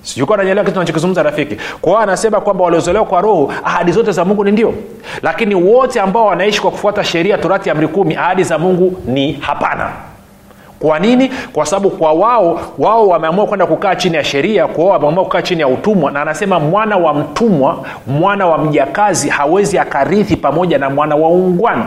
Sijukuwa 0.02 0.38
nanyelewa 0.38 0.66
kitu 0.66 0.80
nachokizungumza 0.80 1.24
rafiki. 1.24 1.58
Kwa 1.82 2.00
anasema 2.04 2.42
kwamba 2.42 2.64
waliozolewa 2.64 3.06
kwa 3.06 3.22
roho 3.22 3.54
ahadi 3.64 3.92
zote 3.92 4.12
za 4.12 4.26
mungu 4.26 4.44
ni 4.46 4.52
ndio. 4.52 4.74
Lakini 5.24 5.56
wote 5.56 6.00
ambao 6.00 6.26
wanaishi 6.26 6.62
kwa 6.62 6.72
kufuata 6.72 7.04
sheria 7.04 7.38
torati 7.38 7.70
amri 7.70 7.88
kumi 7.88 8.16
ahadi 8.16 8.44
za 8.44 8.58
mungu 8.58 9.02
ni 9.06 9.32
hapana 9.34 9.90
kwa 10.80 11.00
nini? 11.00 11.32
Kwa 11.54 11.66
sababu 11.66 11.90
kwa 11.90 12.14
wao 12.14 12.60
wao 12.78 13.08
wameamua 13.08 13.46
kwenda 13.46 13.66
kukaa 13.66 13.96
chini 13.96 14.16
ya 14.16 14.24
sheria 14.24 14.68
kwa 14.68 14.84
wao 14.84 14.94
wameamua 14.94 15.24
kukaa 15.24 15.42
chini 15.42 15.62
ya 15.62 15.68
utumwa. 15.68 16.12
Na 16.12 16.22
anasema 16.22 16.60
mwana 16.60 16.98
wa 16.98 17.14
mtumwa 17.14 17.78
mwana 18.08 18.48
wa 18.48 18.58
mjakazi 18.58 19.30
hawezi 19.30 19.80
akarithi 19.80 20.36
pamoja 20.36 20.78
na 20.78 20.90
mwana 20.90 21.16
wa 21.16 21.30
ungwana. 21.30 21.86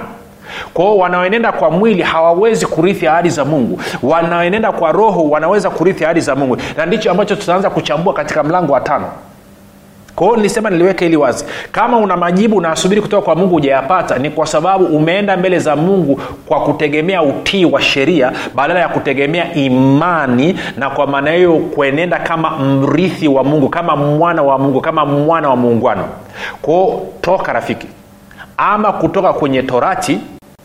Kwao 0.75 0.99
wanaoenenda 0.99 1.53
kwa 1.53 1.71
mwili 1.71 2.03
hawawezi 2.03 2.67
kurithi 2.67 3.07
ahadi 3.09 3.31
za 3.31 3.45
mungu. 3.45 3.81
Wanaoenenda 4.03 4.73
kwa 4.73 4.93
roho 4.93 5.25
wanaweza 5.31 5.71
kurithi 5.71 6.05
ahadi 6.05 6.21
za 6.21 6.35
mungu. 6.37 6.57
Na 6.77 6.87
ndicho 6.87 7.11
ambacho 7.11 7.37
tutaanza 7.37 7.71
kuchambua 7.71 8.15
katika 8.15 8.43
mlango 8.43 8.73
wa 8.73 8.81
tano 8.81 9.07
kwa 10.19 10.37
nilisema 10.37 10.71
niliweke 10.71 11.07
ili 11.07 11.17
wazi. 11.17 11.45
Kama 11.73 11.97
una 11.97 12.17
majibu 12.17 12.61
naasubiri 12.61 13.01
kutoka 13.03 13.23
kwa 13.25 13.35
mungu 13.35 13.55
hujayapata 13.55 14.19
ni 14.19 14.31
kwa 14.31 14.47
sababu 14.47 14.85
umeenda 14.85 15.37
mbele 15.37 15.59
za 15.59 15.77
mungu 15.77 16.21
kwa 16.47 16.61
kutegemea 16.61 17.23
utii 17.23 17.65
wa 17.65 17.83
sheria 17.83 18.33
badala 18.55 18.81
ya 18.81 18.89
kutegemea 18.89 19.55
imani 19.55 20.59
na 20.77 20.91
kwa 20.91 21.07
maana 21.07 21.31
hiyo 21.33 21.55
kuenenda 21.57 22.19
kama 22.19 22.51
mrithi 22.51 23.29
wa 23.29 23.45
mungu 23.45 23.69
kama 23.69 23.97
mwana 23.97 24.43
wa 24.43 24.59
mungu 24.59 24.81
kama 24.81 25.05
mwana 25.07 25.49
wa 25.49 25.57
muungwano 25.57 26.05
kwao 26.63 27.03
toka 27.21 27.53
rafiki. 27.53 27.87
Ama 28.57 28.93
kutoka 28.93 29.33
kwenye 29.33 29.63
torati 29.63 30.19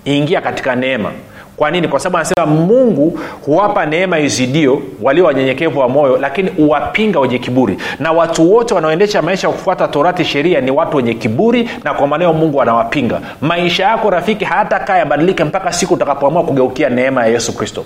ingia 0.05 0.41
katika 0.41 0.75
neema 0.75 1.11
kwa 1.57 1.71
nini? 1.71 1.87
Kwa 1.87 1.99
sababu 1.99 2.17
anasema 2.17 2.45
mungu 2.45 3.19
huwapa 3.45 3.85
neema 3.85 4.19
izidio 4.19 4.81
walio 5.01 5.25
wanyenyekevu 5.25 5.79
wa 5.79 5.89
moyo 5.89 6.17
lakini 6.17 6.49
huwapinga 6.49 7.19
wenye 7.19 7.39
kiburi. 7.39 7.77
Na 7.99 8.11
watu 8.11 8.53
wote 8.53 8.73
wanaoendesha 8.73 9.21
maisha 9.21 9.47
ya 9.47 9.53
kufuata 9.53 9.87
torati 9.87 10.25
sheria 10.25 10.61
ni 10.61 10.71
watu 10.71 10.97
wenye 10.97 11.13
kiburi 11.13 11.69
na 11.83 11.93
kwa 11.93 12.07
maneo 12.07 12.33
mungu 12.33 12.61
anawapinga. 12.61 13.21
Maisha 13.41 13.83
yako 13.83 14.09
rafiki 14.09 14.45
hayatakaa 14.45 14.97
yabadilike 14.97 15.43
mpaka 15.43 15.71
siku 15.73 15.93
utakapoamua 15.93 16.43
kugeukia 16.43 16.89
neema 16.89 17.21
ya 17.25 17.27
yesu 17.31 17.57
kristo. 17.57 17.85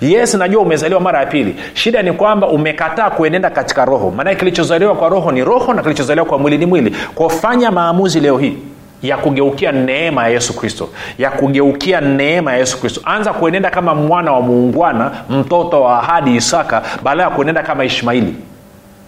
Yes 0.00 0.34
najua 0.34 0.62
umezaliwa 0.62 1.00
mara 1.00 1.20
ya 1.20 1.26
pili. 1.26 1.56
Shida 1.74 2.02
ni 2.02 2.12
kwamba 2.12 2.48
umekataa 2.48 3.10
kuenenda 3.10 3.50
katika 3.50 3.84
roho. 3.84 4.10
Maanake 4.16 4.36
kilichozaliwa 4.36 4.94
kwa 4.94 5.08
roho 5.08 5.32
ni 5.32 5.44
roho 5.44 5.74
na 5.74 5.82
kilichozaliwa 5.82 6.26
kwa 6.26 6.38
mwili 6.38 6.58
ni 6.58 6.66
mwili. 6.66 6.96
Kwafanya 7.14 7.70
maamuzi 7.70 8.20
leo 8.20 8.38
hii 8.38 8.56
ya 9.02 9.16
kugeukia 9.16 9.72
neema 9.72 10.22
ya 10.22 10.28
yesu 10.28 10.56
kristo 10.56 10.88
ya 11.18 11.30
kugeukia 11.30 12.00
neema 12.00 12.52
ya 12.52 12.58
yesu 12.58 12.80
kristo. 12.80 13.00
Anza 13.04 13.32
kuenenda 13.32 13.70
kama 13.70 13.94
mwana 13.94 14.32
wa 14.32 14.40
muungwana 14.40 15.10
mtoto 15.30 15.82
wa 15.82 15.98
ahadi 16.02 16.36
isaka 16.36 16.82
baada 17.02 17.22
ya 17.22 17.30
kuenenda 17.30 17.62
kama 17.62 17.84
ishmaili 17.84 18.34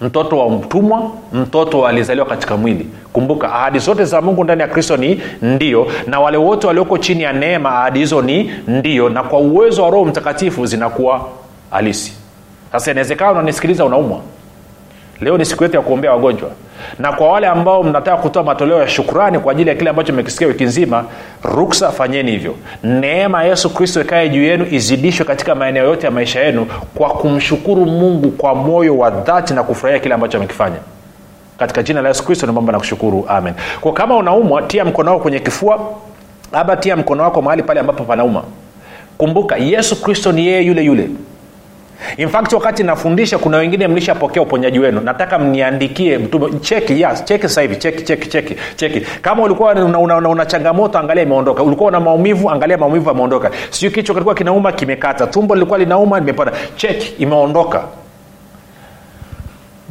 mtoto 0.01 0.39
wa 0.39 0.51
mtumwa 0.51 1.11
mtoto 1.33 1.87
aliyezaliwa 1.87 2.27
katika 2.27 2.57
mwili. 2.57 2.87
Kumbuka 3.13 3.53
ahadi 3.55 3.79
zote 3.79 4.05
za 4.05 4.21
mungu 4.21 4.45
ndani 4.45 4.63
ya 4.63 4.69
kristo 4.69 4.97
ni 4.97 5.21
ndio 5.43 5.87
na 6.07 6.21
wale 6.21 6.37
wote 6.37 6.67
walioko 6.67 6.99
chini 6.99 7.23
ya 7.23 7.33
neema 7.33 7.71
ahadi 7.79 7.99
hizo 7.99 8.23
ni 8.23 8.51
ndio 8.69 9.09
na 9.09 9.23
kwa 9.23 9.39
uwezo 9.39 9.83
wa 9.85 9.91
roho 9.91 10.05
mtakatifu 10.05 10.67
zinakuwa 10.67 11.29
halisi. 11.71 12.13
Sasa 12.73 12.91
inawezekana 12.91 13.31
unanisikiliza 13.33 13.85
unaumwa 13.85 14.21
leo 15.21 15.39
ni 15.39 15.45
siku 15.45 15.63
yetu 15.63 15.77
ya 15.77 15.83
kuombea 15.83 16.13
wagonjwa. 16.13 16.51
Na 16.99 17.13
kwa 17.13 17.33
wale 17.33 17.47
ambao 17.47 17.83
mnataka 17.83 18.17
kutoa 18.17 18.43
matoleo 18.43 18.81
ya 18.81 18.89
shukrani 18.89 19.39
kwa 19.39 19.53
ajili 19.53 19.69
ya 19.71 19.75
kile 19.77 19.91
ambacho 19.91 20.13
mmekisikia 20.13 20.47
wiki 20.49 20.65
nzima 20.65 21.05
ruksa 21.45 21.91
fanyeni 21.93 22.31
hivyo. 22.31 22.55
Neema 22.83 23.45
yesu 23.45 23.71
kristo 23.75 24.01
ikae 24.01 24.29
juu 24.29 24.43
yenu 24.43 24.67
izidishwe 24.71 25.27
katika 25.27 25.55
maeneo 25.55 25.85
yote 25.85 26.07
ya 26.07 26.11
maisha 26.11 26.41
yenu 26.41 26.67
kwa 26.95 27.09
kumshukuru 27.11 27.87
mungu 27.87 28.31
kwa 28.31 28.55
moyo 28.55 28.99
wa 28.99 29.11
dhati 29.11 29.55
na 29.55 29.63
kufurahia 29.63 30.01
kile 30.01 30.15
ambacho 30.15 30.37
amekifanya. 30.39 30.77
Katika 31.59 31.83
jina 31.83 32.03
la 32.03 32.09
yesu 32.09 32.25
kristo 32.25 32.47
naomba 32.47 32.73
na 32.73 32.79
kushukuru. 32.79 33.25
Amen. 33.29 33.55
Kwa 33.81 33.93
kama 33.93 34.17
unaumwa 34.17 34.63
tia 34.63 34.85
mkono 34.85 35.11
wako 35.11 35.23
kwenye 35.23 35.39
kifua. 35.41 35.81
Ama 36.53 36.77
tia 36.77 36.97
mkono 36.97 37.23
wako 37.23 37.43
mahali 37.43 37.63
pale 37.63 37.81
ambapo 37.81 38.05
panauma. 38.05 38.43
Kumbuka 39.19 39.57
yesu 39.57 40.03
kristo 40.03 40.33
ni 40.33 40.47
yeye 40.47 40.63
yule 40.63 40.83
yule 40.85 41.09
in 42.17 42.29
fact 42.29 42.53
wakati 42.53 42.83
nafundisha 42.83 43.39
kuna 43.39 43.57
wengine 43.57 43.89
mlishapokea 43.89 44.43
uponyaji 44.43 44.79
wenu. 44.79 45.01
Nataka 45.01 45.39
mniandikie 45.39 46.21
cheki 46.61 47.01
yes, 47.01 47.25
cheki 47.25 47.49
sasa 47.49 47.69
cheki 47.69 48.03
cheki 48.03 48.29
cheki 48.29 48.57
cheki. 48.77 49.01
Kama 49.01 49.43
ulikuwa 49.43 49.73
una, 49.73 49.99
una, 49.99 50.17
una, 50.17 50.29
una 50.29 50.47
changamoto 50.47 50.99
angalia 50.99 51.23
imeondoka. 51.23 51.63
Ulikuwa 51.63 51.89
una 51.89 52.01
maumivu 52.01 52.51
angalia 52.51 52.79
maumivu 52.79 53.11
ameondoka 53.11 53.51
sijui 53.71 53.91
kichwa 53.91 54.15
kilikuwa 54.15 54.35
kinauma 54.35 54.73
kimekata. 54.73 55.27
Tumbo 55.27 55.55
lilikuwa 55.55 55.79
linauma 55.79 56.19
limepata 56.19 56.53
cheki 56.77 57.23
imeondoka. 57.23 57.83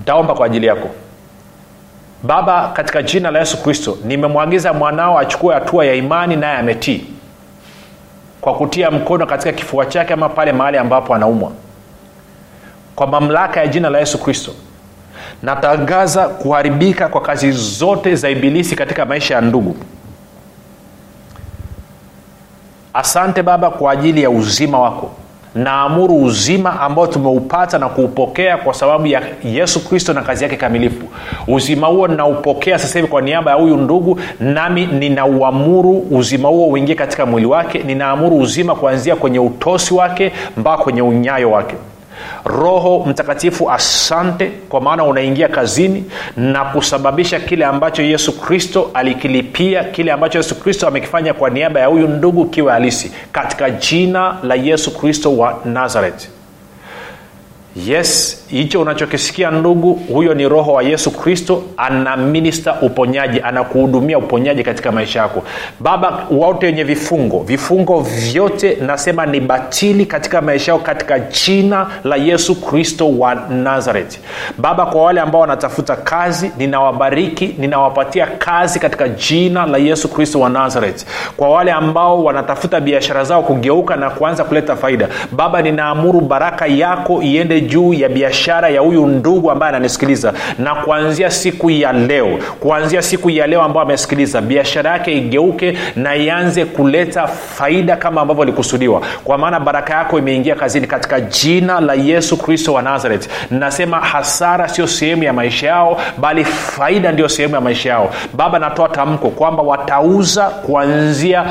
Ntaomba 0.02 0.34
kwa 0.34 0.46
ajili 0.46 0.68
yako. 0.68 0.90
Baba 2.24 2.68
katika 2.74 3.04
jina 3.04 3.32
la 3.32 3.40
yesu 3.40 3.64
kristo 3.64 3.98
nimemwagiza 4.06 4.74
mwanao 4.74 5.20
achukue 5.20 5.54
hatua 5.54 5.86
ya 5.86 5.94
imani 5.94 6.36
naye 6.36 6.58
ametii. 6.58 7.06
Kwa 8.42 8.54
kutia 8.54 8.92
mkono 8.92 9.26
katika 9.26 9.52
kifua 9.52 9.86
chake 9.86 10.14
ama 10.14 10.30
pale 10.30 10.52
mahali 10.52 10.78
ambapo 10.78 11.16
anaumwa 11.16 11.52
kwa 12.98 13.08
mamlaka 13.08 13.60
ya 13.60 13.68
jina 13.68 13.90
la 13.90 14.00
yesu 14.00 14.18
kristo. 14.18 14.52
Natangaza 15.44 16.28
kuharibika 16.28 17.08
kwa 17.08 17.22
kazi 17.22 17.52
zote 17.52 18.16
za 18.16 18.30
ibilisi 18.30 18.76
katika 18.76 19.06
maisha 19.06 19.36
ya 19.36 19.42
ndugu. 19.42 19.76
Asante 22.94 23.44
baba 23.44 23.70
kwa 23.70 23.92
ajili 23.92 24.24
ya 24.24 24.30
uzima 24.30 24.80
wako. 24.80 25.12
Naamuru 25.56 26.24
uzima 26.24 26.80
ambao 26.82 27.08
tumeupata 27.08 27.78
na 27.80 27.90
kuupokea 27.90 28.58
kwa 28.58 28.74
sababu 28.74 29.08
ya 29.08 29.22
yesu 29.44 29.90
kristo 29.90 30.14
na 30.14 30.22
kazi 30.22 30.44
yake 30.44 30.56
kamilifu. 30.56 31.06
Uzima 31.48 31.88
huo 31.88 32.08
ninaupokea 32.08 32.80
sasa 32.80 33.00
hivi 33.00 33.12
kwa 33.12 33.22
niaba 33.22 33.52
ya 33.52 33.58
huyu 33.58 33.78
ndugu 33.78 34.20
nami 34.40 34.86
ninauamuru 34.86 36.00
uzima 36.12 36.50
huo 36.50 36.68
uingie 36.68 36.96
katika 36.96 37.26
mwili 37.26 37.48
wake. 37.48 37.80
Ninaamuru 37.84 38.38
uzima 38.38 38.76
kuanzia 38.76 39.16
kwenye 39.16 39.40
utosi 39.40 39.94
wake 39.94 40.32
mpaka 40.58 40.84
kwenye 40.84 41.02
unyayo 41.02 41.52
wake 41.52 41.76
roho 42.46 43.06
mtakatifu 43.08 43.72
asante 43.72 44.52
kwa 44.70 44.82
maana 44.82 45.04
unaingia 45.04 45.48
kazini 45.48 46.04
na 46.38 46.66
kusababisha 46.66 47.40
kile 47.40 47.66
ambacho 47.66 48.02
yesu 48.02 48.42
kristo 48.42 48.92
alikilipia 48.94 49.84
kile 49.84 50.12
ambacho 50.12 50.38
yesu 50.38 50.56
kristo 50.56 50.88
amekifanya 50.88 51.34
kwa 51.34 51.50
niaba 51.50 51.80
ya 51.80 51.88
huyu 51.88 52.08
ndugu 52.08 52.46
kiwe 52.46 52.72
halisi 52.72 53.12
katika 53.32 53.70
jina 53.70 54.38
la 54.44 54.56
yesu 54.56 54.98
kristo 55.00 55.38
wa 55.38 55.60
nazareth 55.66 56.28
yes 57.86 58.44
hicho 58.48 58.82
unachokisikia 58.82 59.52
ndugu 59.52 59.94
huyo 59.94 60.34
ni 60.34 60.50
roho 60.50 60.74
wa 60.74 60.84
yesu 60.84 61.12
kristo 61.12 61.64
ana 61.78 62.18
minista 62.18 62.76
uponyaji 62.82 63.42
anakuhudumia 63.42 64.18
uponyaji 64.18 64.64
katika 64.64 64.92
maisha 64.92 65.20
yako. 65.20 65.44
Baba 65.80 66.28
wote 66.32 66.66
wenye 66.66 66.84
vifungo 66.84 67.40
vifungo 67.40 68.00
vyote 68.02 68.78
nasema 68.82 69.26
ni 69.26 69.40
batili 69.40 70.06
katika 70.06 70.42
maisha 70.42 70.72
yao 70.72 70.80
katika 70.80 71.20
jina 71.20 71.88
la 72.04 72.16
yesu 72.16 72.62
kristo 72.62 73.10
wa 73.20 73.36
nazareti 73.36 74.20
baba 74.58 74.86
kwa 74.86 75.04
wale 75.04 75.22
ambao 75.22 75.42
wanatafuta 75.42 75.96
kazi 75.96 76.52
ninawabariki 76.58 77.56
ninawapatia 77.58 78.28
kazi 78.28 78.80
katika 78.80 79.10
jina 79.10 79.66
la 79.66 79.78
yesu 79.78 80.08
kristo 80.08 80.40
wa 80.40 80.50
nazareti 80.50 81.06
kwa 81.38 81.50
wale 81.50 81.72
ambao 81.72 82.24
wanatafuta 82.24 82.80
biashara 82.80 83.24
zao 83.24 83.44
kugeuka 83.44 83.96
na 83.96 84.10
kuanza 84.10 84.44
kuleta 84.44 84.76
faida 84.76 85.08
baba 85.32 85.62
ninaamuru 85.62 86.22
baraka 86.22 86.68
yako 86.68 87.22
iende 87.24 87.62
juu 87.68 87.94
ya 87.94 88.10
biashara 88.10 88.70
ya 88.70 88.82
huyu 88.82 89.08
ndugu 89.08 89.52
ambaye 89.52 89.70
ananisikiliza. 89.70 90.34
Na 90.60 90.76
kuanzia 90.76 91.32
siku 91.32 91.70
ya 91.70 91.94
leo 91.94 92.40
kuanzia 92.60 93.02
siku 93.02 93.30
ya 93.30 93.48
leo 93.48 93.62
ambayo 93.62 93.86
amesikiliza 93.86 94.42
biashara 94.42 94.92
yake 94.92 95.18
igeuke 95.18 95.78
na 95.96 96.16
ianze 96.16 96.66
kuleta 96.66 97.28
faida 97.28 97.96
kama 97.96 98.22
ambavyo 98.22 98.44
ilikusudiwa 98.44 99.02
kwa 99.24 99.38
maana 99.38 99.60
baraka 99.60 99.94
yako 99.94 100.20
imeingia 100.20 100.56
kazini 100.56 100.88
katika 100.88 101.22
jina 101.22 101.80
la 101.82 101.94
yesu 101.94 102.38
kristo 102.38 102.74
wa 102.74 102.82
nazareth. 102.82 103.30
Nasema 103.52 103.98
hasara 104.00 104.68
sio 104.70 104.88
sehemu 104.88 105.24
ya 105.24 105.34
maisha 105.34 105.68
yao 105.68 106.02
bali 106.18 106.46
faida 106.46 107.12
ndio 107.12 107.30
sehemu 107.30 107.56
ya 107.56 107.62
maisha 107.62 107.90
yao. 107.90 108.10
Baba 108.34 108.60
natoa 108.60 108.90
tamko 108.90 109.30
kwamba 109.30 109.64
watauza 109.64 110.44
kuanzia 110.46 111.46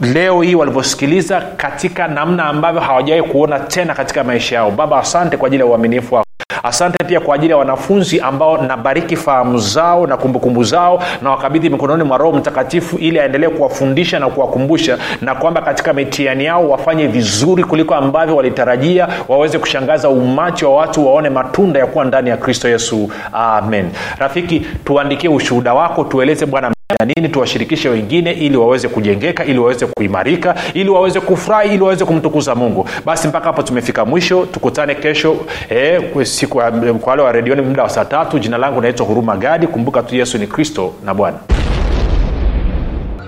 leo 0.00 0.42
hii 0.42 0.54
walivyosikiliza 0.54 1.40
katika 1.56 2.08
namna 2.08 2.44
ambavyo 2.44 2.80
hawajawahi 2.80 3.28
kuona 3.28 3.60
tena 3.60 3.94
katika 3.94 4.24
maisha 4.24 4.56
yao. 4.56 4.70
Baba 4.70 4.98
asante 4.98 5.36
kwa 5.36 5.46
ajili 5.46 5.60
ya 5.62 5.66
uaminifu 5.66 6.14
wako. 6.14 6.26
Asante 6.62 7.04
pia 7.04 7.20
kwa 7.20 7.34
ajili 7.34 7.50
ya 7.50 7.56
wanafunzi 7.56 8.20
ambao 8.20 8.58
nabariki 8.58 9.16
fahamu 9.16 9.58
zao 9.58 10.06
na 10.06 10.16
kumbukumbu 10.16 10.64
zao 10.64 11.02
na 11.22 11.30
wakabidhi 11.30 11.70
mikononi 11.70 12.04
mwa 12.04 12.18
roho 12.18 12.36
mtakatifu 12.38 12.96
ili 12.98 13.20
aendelee 13.20 13.48
kuwafundisha 13.48 14.18
na 14.18 14.28
kuwakumbusha 14.28 14.98
na 15.20 15.34
kwamba 15.34 15.60
katika 15.62 15.92
mitihani 15.92 16.44
yao 16.44 16.70
wafanye 16.70 17.06
vizuri 17.06 17.64
kuliko 17.64 17.94
ambavyo 17.94 18.36
walitarajia 18.36 19.08
waweze 19.28 19.58
kushangaza 19.58 20.08
umati 20.08 20.64
wa 20.64 20.74
watu 20.76 21.06
waone 21.06 21.30
matunda 21.30 21.80
ya 21.80 21.86
kuwa 21.86 22.04
ndani 22.04 22.30
ya 22.30 22.36
kristo 22.36 22.68
yesu. 22.68 23.10
Amen. 23.32 23.90
Rafiki 24.18 24.66
tuandikie 24.84 25.30
ushuhuda 25.30 25.74
wako 25.74 26.04
tueleze 26.04 26.46
bwana 26.46 26.75
na 27.00 27.06
nini 27.16 27.28
tuwashirikishe 27.28 27.88
wengine 27.88 28.32
ili 28.32 28.56
waweze 28.56 28.88
kujengeka 28.88 29.44
ili 29.44 29.58
waweze 29.58 29.86
kuimarika 29.86 30.54
ili 30.74 30.90
waweze 30.90 31.20
kufurahi 31.20 31.74
ili 31.74 31.82
waweze 31.82 32.04
kumtukuza 32.04 32.54
mungu. 32.54 32.88
Basi 33.04 33.28
mpaka 33.28 33.46
hapo 33.46 33.62
tumefika 33.62 34.04
mwisho. 34.04 34.46
Tukutane 34.46 34.94
kesho 34.94 35.36
eh, 35.68 36.02
siku 36.22 36.58
kwa 37.00 37.10
wale 37.10 37.22
wa 37.22 37.32
redioni 37.32 37.62
muda 37.62 37.82
wa 37.82 37.88
saa 37.88 38.04
tatu. 38.04 38.38
Jina 38.38 38.58
langu 38.58 38.80
naitwa 38.80 39.06
huruma 39.06 39.36
gadi. 39.36 39.66
Kumbuka 39.66 40.02
tu 40.02 40.16
yesu 40.16 40.38
ni 40.38 40.46
kristo 40.46 40.94
na 41.04 41.14
bwana. 41.14 41.38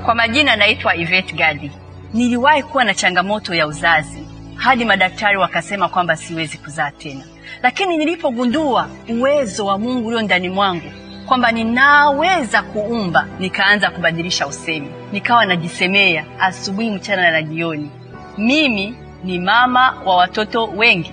Kwa 0.05 0.15
majina 0.15 0.57
naitwa 0.57 0.97
ivet 0.97 1.35
gadi. 1.35 1.71
Niliwahi 2.15 2.63
kuwa 2.63 2.85
na 2.85 2.95
changamoto 2.95 3.55
ya 3.55 3.67
uzazi 3.67 4.19
hadi 4.55 4.85
madaktari 4.85 5.37
wakasema 5.39 5.89
kwamba 5.89 6.17
siwezi 6.17 6.59
kuzaa 6.59 6.91
tena. 6.91 7.25
Lakini 7.63 7.97
nilipogundua 7.97 8.89
uwezo 9.09 9.67
wa 9.67 9.79
mungu 9.79 10.09
ulio 10.09 10.23
ndani 10.23 10.49
mwangu 10.49 10.93
kwamba 11.29 11.53
ninaweza 11.53 12.63
kuumba 12.63 13.27
nikaanza 13.39 13.91
kubadilisha 13.91 14.47
usemi. 14.47 14.89
Nikawa 15.13 15.45
najisemea 15.47 16.25
asubuhi 16.41 16.91
mchana 16.91 17.31
na 17.31 17.43
jioni. 17.43 17.91
Mimi 18.39 18.95
ni 19.25 19.39
mama 19.39 19.95
wa 20.05 20.17
watoto 20.17 20.65
wengi. 20.67 21.13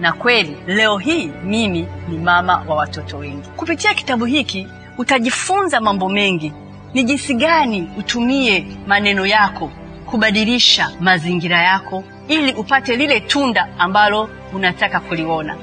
Na 0.00 0.12
kweli 0.12 0.56
leo 0.66 0.98
hii 0.98 1.30
mimi 1.44 1.86
ni 2.08 2.18
mama 2.18 2.64
wa 2.68 2.76
watoto 2.76 3.18
wengi. 3.18 3.48
Kupitia 3.56 3.94
kitabu 3.94 4.24
hiki 4.24 4.68
utajifunza 4.98 5.80
mambo 5.80 6.08
mengi. 6.08 6.52
Ni 6.94 7.04
jinsi 7.04 7.34
gani 7.34 7.90
utumie 7.98 8.66
maneno 8.86 9.26
yako 9.26 9.70
kubadilisha 10.06 10.90
mazingira 11.00 11.62
yako 11.62 12.04
ili 12.28 12.52
upate 12.52 12.96
lile 12.96 13.20
tunda 13.20 13.68
ambalo 13.78 14.28
unataka 14.52 15.00
kuliona. 15.00 15.56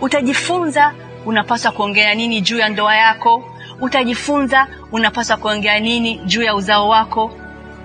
Utajifunza 0.00 0.92
unapaswa 1.26 1.72
kuongea 1.72 2.14
nini 2.14 2.40
juu 2.40 2.58
ya 2.58 2.68
ndoa 2.68 2.96
yako? 2.96 3.44
Utajifunza 3.80 4.66
unapaswa 4.92 5.36
kuongea 5.36 5.80
nini 5.80 6.18
juu 6.18 6.42
ya 6.42 6.54
uzao 6.54 6.88
wako? 6.88 7.32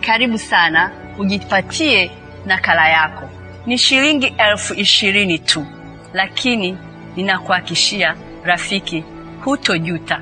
Karibu 0.01 0.37
sana 0.37 0.91
ujipatie 1.17 2.11
nakala 2.45 2.89
yako. 2.89 3.29
Ni 3.65 3.77
shilingi 3.77 4.33
elfu 4.37 4.73
ishirini 4.73 5.39
tu 5.39 5.65
lakini 6.13 6.77
ninakuhakishia 7.15 8.15
rafiki 8.43 9.03
hutojuta 9.43 10.21